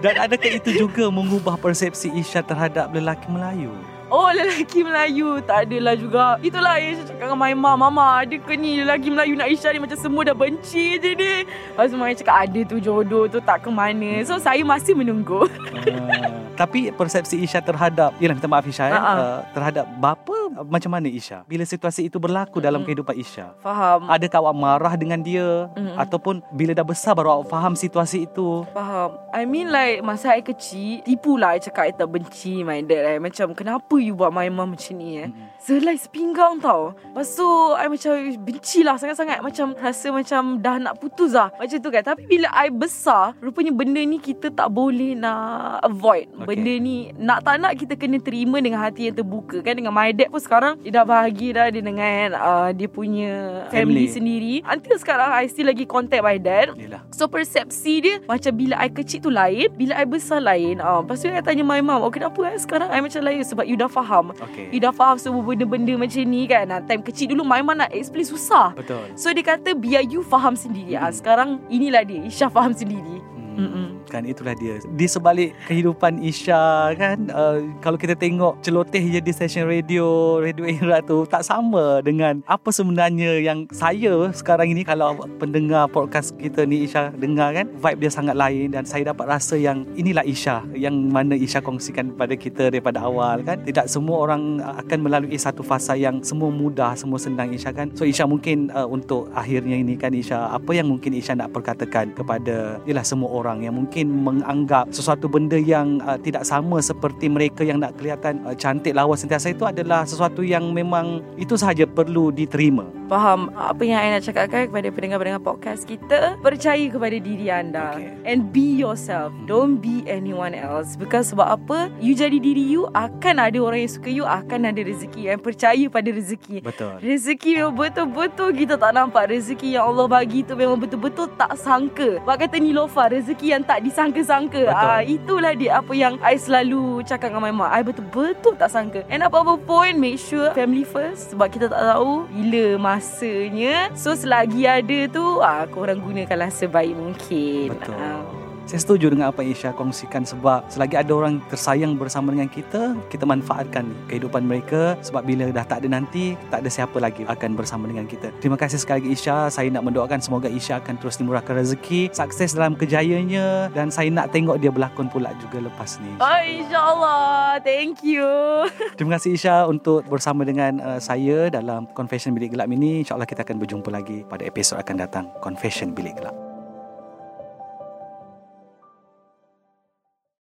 Dan 0.00 0.16
adakah 0.16 0.56
itu 0.56 0.70
juga 0.88 1.12
mengubah 1.12 1.60
persepsi 1.60 2.08
Isha 2.16 2.40
terhadap 2.40 2.88
lelaki 2.88 3.28
Melayu? 3.28 3.68
Oh 4.08 4.32
lelaki 4.32 4.80
Melayu. 4.80 5.44
Tak 5.44 5.68
adalah 5.68 5.94
juga. 5.94 6.24
Itulah 6.40 6.80
yang 6.80 6.98
saya 6.98 7.06
cakap 7.12 7.30
dengan 7.30 7.38
my 7.38 7.52
mom 7.54 7.76
Mama 7.78 8.24
ada 8.24 8.36
ke 8.40 8.56
ni 8.56 8.80
Lelaki 8.80 9.12
Melayu 9.12 9.36
nak 9.36 9.52
Isha 9.52 9.70
ni? 9.70 9.78
Macam 9.78 9.94
semua 10.00 10.26
dah 10.26 10.34
benci 10.34 10.98
je 10.98 11.12
ni. 11.14 11.34
Lepas 11.46 11.92
tu 11.92 12.00
cakap 12.24 12.36
Ada 12.48 12.60
tu 12.66 12.76
jodoh 12.82 13.28
tu 13.30 13.38
Tak 13.38 13.62
ke 13.62 13.70
mana? 13.70 14.24
So 14.26 14.40
saya 14.40 14.64
masih 14.64 14.98
menunggu. 14.98 15.46
Ah, 15.46 16.32
tapi 16.56 16.90
persepsi 16.90 17.38
Isha 17.44 17.62
terhadap 17.62 18.16
Yelah 18.18 18.34
minta 18.34 18.50
maaf 18.50 18.66
Isha 18.66 18.88
Ha-ha. 18.90 19.14
uh, 19.14 19.38
Terhadap 19.54 19.86
bapa 20.00 20.39
Macam 20.66 20.90
mana 20.90 21.06
Isha? 21.06 21.46
Bila 21.46 21.62
situasi 21.62 22.10
itu 22.10 22.18
berlaku 22.18 22.58
dalam 22.58 22.82
Mm-mm. 22.82 22.86
kehidupan 22.90 23.14
Isha 23.14 23.54
Faham 23.62 24.10
Adakah 24.10 24.38
awak 24.46 24.56
marah 24.56 24.94
dengan 24.98 25.20
dia 25.22 25.70
Mm-mm. 25.76 25.94
Ataupun 25.94 26.42
bila 26.50 26.74
dah 26.74 26.86
besar 26.86 27.14
baru 27.14 27.40
awak 27.40 27.52
faham 27.52 27.78
situasi 27.78 28.26
itu 28.26 28.66
Faham 28.74 29.14
I 29.30 29.46
mean 29.46 29.70
like 29.70 30.02
Masa 30.02 30.34
I 30.34 30.42
kecil 30.42 31.06
Tipu 31.06 31.38
lah 31.38 31.54
I 31.54 31.60
cakap 31.62 31.84
I 31.86 31.92
tak 31.94 32.10
benci 32.10 32.66
my 32.66 32.82
dad 32.82 33.16
eh. 33.16 33.18
Macam 33.22 33.54
kenapa 33.54 33.94
you 34.00 34.16
buat 34.18 34.34
my 34.34 34.48
mom 34.50 34.74
macam 34.74 34.94
ni 34.98 35.22
eh 35.22 35.28
Mm-mm. 35.30 35.59
Selai 35.60 36.00
sepinggang 36.00 36.56
tau. 36.56 36.96
Lepas 37.12 37.36
tu 37.36 37.44
I 37.76 37.84
macam 37.92 38.16
benci 38.40 38.80
lah 38.80 38.96
sangat-sangat. 38.96 39.44
Macam 39.44 39.76
rasa 39.76 40.08
macam 40.08 40.56
dah 40.56 40.80
nak 40.80 40.96
putus 40.96 41.36
lah. 41.36 41.52
Macam 41.60 41.76
tu 41.76 41.92
kan. 41.92 42.00
Tapi 42.00 42.24
bila 42.24 42.48
I 42.56 42.72
besar 42.72 43.36
Rupanya 43.44 43.68
benda 43.68 44.00
ni 44.00 44.16
kita 44.16 44.48
tak 44.48 44.72
boleh 44.72 45.12
nak 45.12 45.84
avoid. 45.84 46.32
Okay. 46.32 46.48
Benda 46.48 46.72
ni 46.80 47.12
Nak 47.12 47.44
tak 47.44 47.60
nak 47.60 47.76
kita 47.76 47.92
kena 48.00 48.16
terima 48.24 48.56
dengan 48.64 48.80
hati 48.80 49.12
yang 49.12 49.20
terbuka 49.20 49.60
kan. 49.60 49.76
Dengan 49.76 49.92
my 49.92 50.16
dad 50.16 50.32
pun 50.32 50.40
sekarang 50.40 50.80
Dia 50.80 50.96
dah 50.96 51.04
bahagia 51.04 51.50
dah 51.52 51.66
Dia 51.68 51.82
dengan 51.84 52.26
uh, 52.40 52.68
dia 52.72 52.88
punya 52.88 53.68
Family. 53.68 53.76
family, 53.76 54.04
sendiri. 54.08 54.54
Until 54.64 54.96
sekarang 54.96 55.28
I 55.28 55.44
still 55.44 55.68
lagi 55.68 55.84
contact 55.84 56.24
my 56.24 56.40
dad. 56.40 56.72
Yelah. 56.72 57.04
So 57.12 57.28
persepsi 57.28 58.00
dia 58.00 58.16
Macam 58.24 58.56
bila 58.56 58.80
I 58.80 58.88
kecil 58.88 59.20
tu 59.20 59.28
lain 59.28 59.68
Bila 59.76 59.92
I 60.00 60.08
besar 60.08 60.40
lain 60.40 60.80
uh, 60.80 61.04
Lepas 61.04 61.20
tu 61.20 61.28
I 61.28 61.44
tanya 61.44 61.68
my 61.68 61.84
mum 61.84 62.00
Oh 62.00 62.08
kenapa 62.08 62.48
eh 62.48 62.56
sekarang 62.56 62.88
I 62.88 63.04
macam 63.04 63.20
lain? 63.20 63.44
Sebab 63.44 63.68
you 63.68 63.76
dah 63.76 63.92
faham. 63.92 64.32
Okay 64.32 64.72
You 64.72 64.80
dah 64.80 64.96
faham 64.96 65.20
semua 65.20 65.49
benda-benda 65.52 65.94
macam 65.98 66.22
ni 66.26 66.46
kan. 66.46 66.64
Nah, 66.70 66.80
Time 66.82 67.02
kecil 67.02 67.34
dulu 67.34 67.42
mum 67.42 67.70
nak 67.74 67.90
explain 67.90 68.26
susah. 68.26 68.72
Betul. 68.74 69.10
So 69.18 69.30
dia 69.34 69.44
kata 69.44 69.74
biar 69.74 70.06
you 70.06 70.22
faham 70.22 70.54
sendiri. 70.54 70.94
Ah 70.94 71.10
Sekarang 71.10 71.58
inilah 71.66 72.06
dia 72.06 72.22
Isha 72.22 72.46
faham 72.46 72.74
sendiri. 72.74 73.18
Hmm, 73.18 73.29
Mm-mm. 73.56 73.86
Kan 74.10 74.26
itulah 74.26 74.54
dia. 74.58 74.78
Di 74.94 75.06
sebalik 75.06 75.54
kehidupan 75.66 76.22
Isha 76.22 76.94
kan 76.94 77.30
uh, 77.30 77.62
Kalau 77.78 77.98
kita 77.98 78.14
tengok 78.14 78.58
celoteh 78.62 79.02
je 79.02 79.20
di 79.22 79.32
stesen 79.34 79.66
radio 79.66 80.38
Radio 80.42 80.66
Era 80.66 80.98
tu 81.02 81.26
Tak 81.26 81.46
sama 81.46 82.02
dengan 82.02 82.42
apa 82.46 82.70
sebenarnya 82.74 83.38
yang 83.38 83.66
saya 83.70 84.30
sekarang 84.34 84.74
ini 84.74 84.82
Kalau 84.82 85.14
pendengar 85.38 85.86
podcast 85.90 86.34
kita 86.38 86.66
ni 86.66 86.86
Isha 86.86 87.14
dengar 87.14 87.54
kan 87.54 87.66
Vibe 87.70 88.00
dia 88.02 88.10
sangat 88.10 88.34
lain 88.34 88.74
Dan 88.74 88.82
saya 88.86 89.14
dapat 89.14 89.26
rasa 89.30 89.54
yang 89.54 89.86
inilah 89.94 90.26
Isha 90.26 90.64
Yang 90.74 90.94
mana 91.10 91.34
Isha 91.38 91.62
kongsikan 91.62 92.14
kepada 92.14 92.34
kita 92.34 92.62
daripada 92.70 93.04
awal 93.04 93.42
kan. 93.46 93.62
Tidak 93.62 93.86
semua 93.86 94.26
orang 94.26 94.58
uh, 94.62 94.78
akan 94.80 94.98
melalui 95.06 95.36
satu 95.38 95.62
fasa 95.62 95.94
yang 95.94 96.22
semua 96.26 96.50
mudah 96.50 96.98
Semua 96.98 97.20
senang 97.20 97.54
Isha 97.54 97.70
kan. 97.70 97.92
So 97.94 98.06
Isha 98.06 98.26
mungkin 98.26 98.72
uh, 98.74 98.88
untuk 98.88 99.30
akhirnya 99.36 99.78
ini 99.78 99.94
kan 99.94 100.14
Isha 100.14 100.50
Apa 100.50 100.74
yang 100.74 100.90
mungkin 100.90 101.14
Isha 101.14 101.36
nak 101.36 101.54
perkatakan 101.54 102.12
kepada 102.14 102.82
Yalah 102.88 103.06
semua 103.06 103.30
orang 103.30 103.39
yang 103.62 103.76
mungkin 103.76 104.10
menganggap 104.24 104.88
Sesuatu 104.90 105.28
benda 105.30 105.56
yang 105.56 106.00
uh, 106.02 106.16
tidak 106.18 106.42
sama 106.48 106.80
seperti 106.82 107.28
mereka 107.30 107.62
yang 107.62 107.80
nak 107.80 107.96
kelihatan 107.96 108.42
uh, 108.44 108.56
cantik 108.56 108.96
lawas 108.96 109.22
sentiasa 109.22 109.52
itu 109.52 109.64
adalah 109.68 110.02
sesuatu 110.08 110.40
yang 110.42 110.72
memang 110.74 111.20
itu 111.36 111.54
sahaja 111.54 111.84
perlu 111.86 112.32
diterima. 112.34 112.88
Faham 113.10 113.50
apa 113.58 113.82
yang 113.82 113.98
I 113.98 114.14
nak 114.14 114.22
cakapkan 114.22 114.70
kepada 114.70 114.88
pendengar-pendengar 114.94 115.42
podcast 115.42 115.82
kita? 115.82 116.38
Percaya 116.38 116.86
kepada 116.86 117.16
diri 117.18 117.50
anda 117.50 117.80
Okay. 117.90 118.12
And 118.26 118.52
be 118.52 118.78
yourself. 118.78 119.34
Don't 119.48 119.82
be 119.82 120.06
anyone 120.06 120.54
else. 120.54 120.94
Because 120.94 121.32
sebab 121.32 121.48
apa? 121.58 121.90
You 121.98 122.14
jadi 122.14 122.38
diri 122.38 122.62
you 122.62 122.86
Akan 122.92 123.40
ada 123.42 123.56
orang 123.58 123.82
yang 123.82 123.92
suka 123.92 124.10
you 124.10 124.22
Akan 124.26 124.68
ada 124.68 124.78
rezeki. 124.78 125.32
And 125.32 125.40
percaya 125.42 125.86
pada 125.90 126.08
rezeki. 126.10 126.62
Betul. 126.62 127.00
Rezeki 127.02 127.50
memang 127.62 127.74
betul-betul 127.74 128.48
kita 128.54 128.74
tak 128.76 128.92
nampak. 128.94 129.32
Rezeki 129.32 129.78
yang 129.78 129.90
Allah 129.90 130.06
bagi 130.06 130.46
tu 130.46 130.54
memang 130.54 130.78
betul-betul 130.78 131.30
tak 131.34 131.56
sangka. 131.58 132.22
Bak 132.22 132.46
kata 132.46 132.62
Nilofa 132.62 133.10
Rezeki 133.10 133.29
yang 133.38 133.62
tak 133.62 133.86
disangka-sangka. 133.86 134.66
Ah, 134.70 135.00
Itulah 135.04 135.54
dia 135.54 135.78
apa 135.78 135.92
yang 135.94 136.18
I 136.24 136.34
selalu 136.34 137.06
cakap 137.06 137.30
dengan 137.30 137.46
my 137.46 137.54
mak. 137.54 137.70
I 137.70 137.82
betul-betul 137.86 138.58
tak 138.58 138.70
sangka. 138.74 139.06
And 139.06 139.22
apa-apa 139.22 139.60
pun 139.62 139.92
Make 140.00 140.18
sure 140.18 140.50
family 140.56 140.82
first. 140.82 141.30
Sebab 141.34 141.46
kita 141.52 141.70
tak 141.70 141.78
tahu 141.78 142.26
Bila 142.30 142.80
masanya. 142.80 143.92
So 143.92 144.16
selagi 144.16 144.66
ada 144.66 144.98
tu 145.06 145.38
ah, 145.44 145.68
Korang 145.68 146.00
gunakanlah 146.02 146.50
sebaik 146.50 146.96
mungkin. 146.96 147.76
Betul. 147.76 147.94
Ah. 147.94 148.39
Saya 148.68 148.80
setuju 148.84 149.10
dengan 149.10 149.32
apa 149.32 149.40
yang 149.40 149.56
Isha 149.56 149.70
kongsikan 149.74 150.22
sebab 150.22 150.66
selagi 150.68 150.96
ada 151.00 151.12
orang 151.16 151.40
tersayang 151.48 151.96
bersama 151.96 152.30
dengan 152.30 152.46
kita, 152.46 152.94
kita 153.08 153.24
manfaatkan 153.24 153.88
kehidupan 154.06 154.44
mereka 154.46 154.94
sebab 155.00 155.24
bila 155.24 155.48
dah 155.50 155.64
tak 155.64 155.82
ada 155.84 155.88
nanti, 155.90 156.38
tak 156.52 156.62
ada 156.62 156.70
siapa 156.70 156.96
lagi 157.00 157.24
akan 157.26 157.56
bersama 157.56 157.88
dengan 157.88 158.06
kita. 158.06 158.30
Terima 158.38 158.60
kasih 158.60 158.78
sekali 158.78 159.06
lagi 159.06 159.10
Isha. 159.16 159.48
Saya 159.48 159.68
nak 159.72 159.86
mendoakan 159.88 160.20
semoga 160.20 160.46
Isha 160.46 160.78
akan 160.78 161.00
terus 161.00 161.18
dimurahkan 161.18 161.56
rezeki, 161.56 162.12
sukses 162.12 162.54
dalam 162.54 162.76
kerjayanya 162.76 163.72
dan 163.72 163.88
saya 163.88 164.12
nak 164.12 164.30
tengok 164.30 164.60
dia 164.60 164.70
berlakon 164.70 165.08
pula 165.08 165.32
juga 165.40 165.64
lepas 165.66 165.98
ni. 165.98 166.12
Oh, 166.20 166.40
InsyaAllah 166.44 167.58
Thank 167.64 168.06
you 168.06 168.28
Terima 168.96 169.16
kasih 169.18 169.34
Isha 169.36 169.66
untuk 169.66 170.04
bersama 170.06 170.46
dengan 170.46 170.80
uh, 170.80 171.00
saya 171.00 171.48
dalam 171.50 171.90
Confession 171.92 172.36
Bilik 172.36 172.54
Gelap 172.54 172.68
ini. 172.70 173.02
InsyaAllah 173.02 173.28
kita 173.28 173.42
akan 173.42 173.56
berjumpa 173.58 173.88
lagi 173.90 174.22
pada 174.26 174.42
episod 174.46 174.78
akan 174.78 174.96
datang 174.98 175.24
Confession 175.42 175.92
Bilik 175.92 176.18
Gelap. 176.18 176.49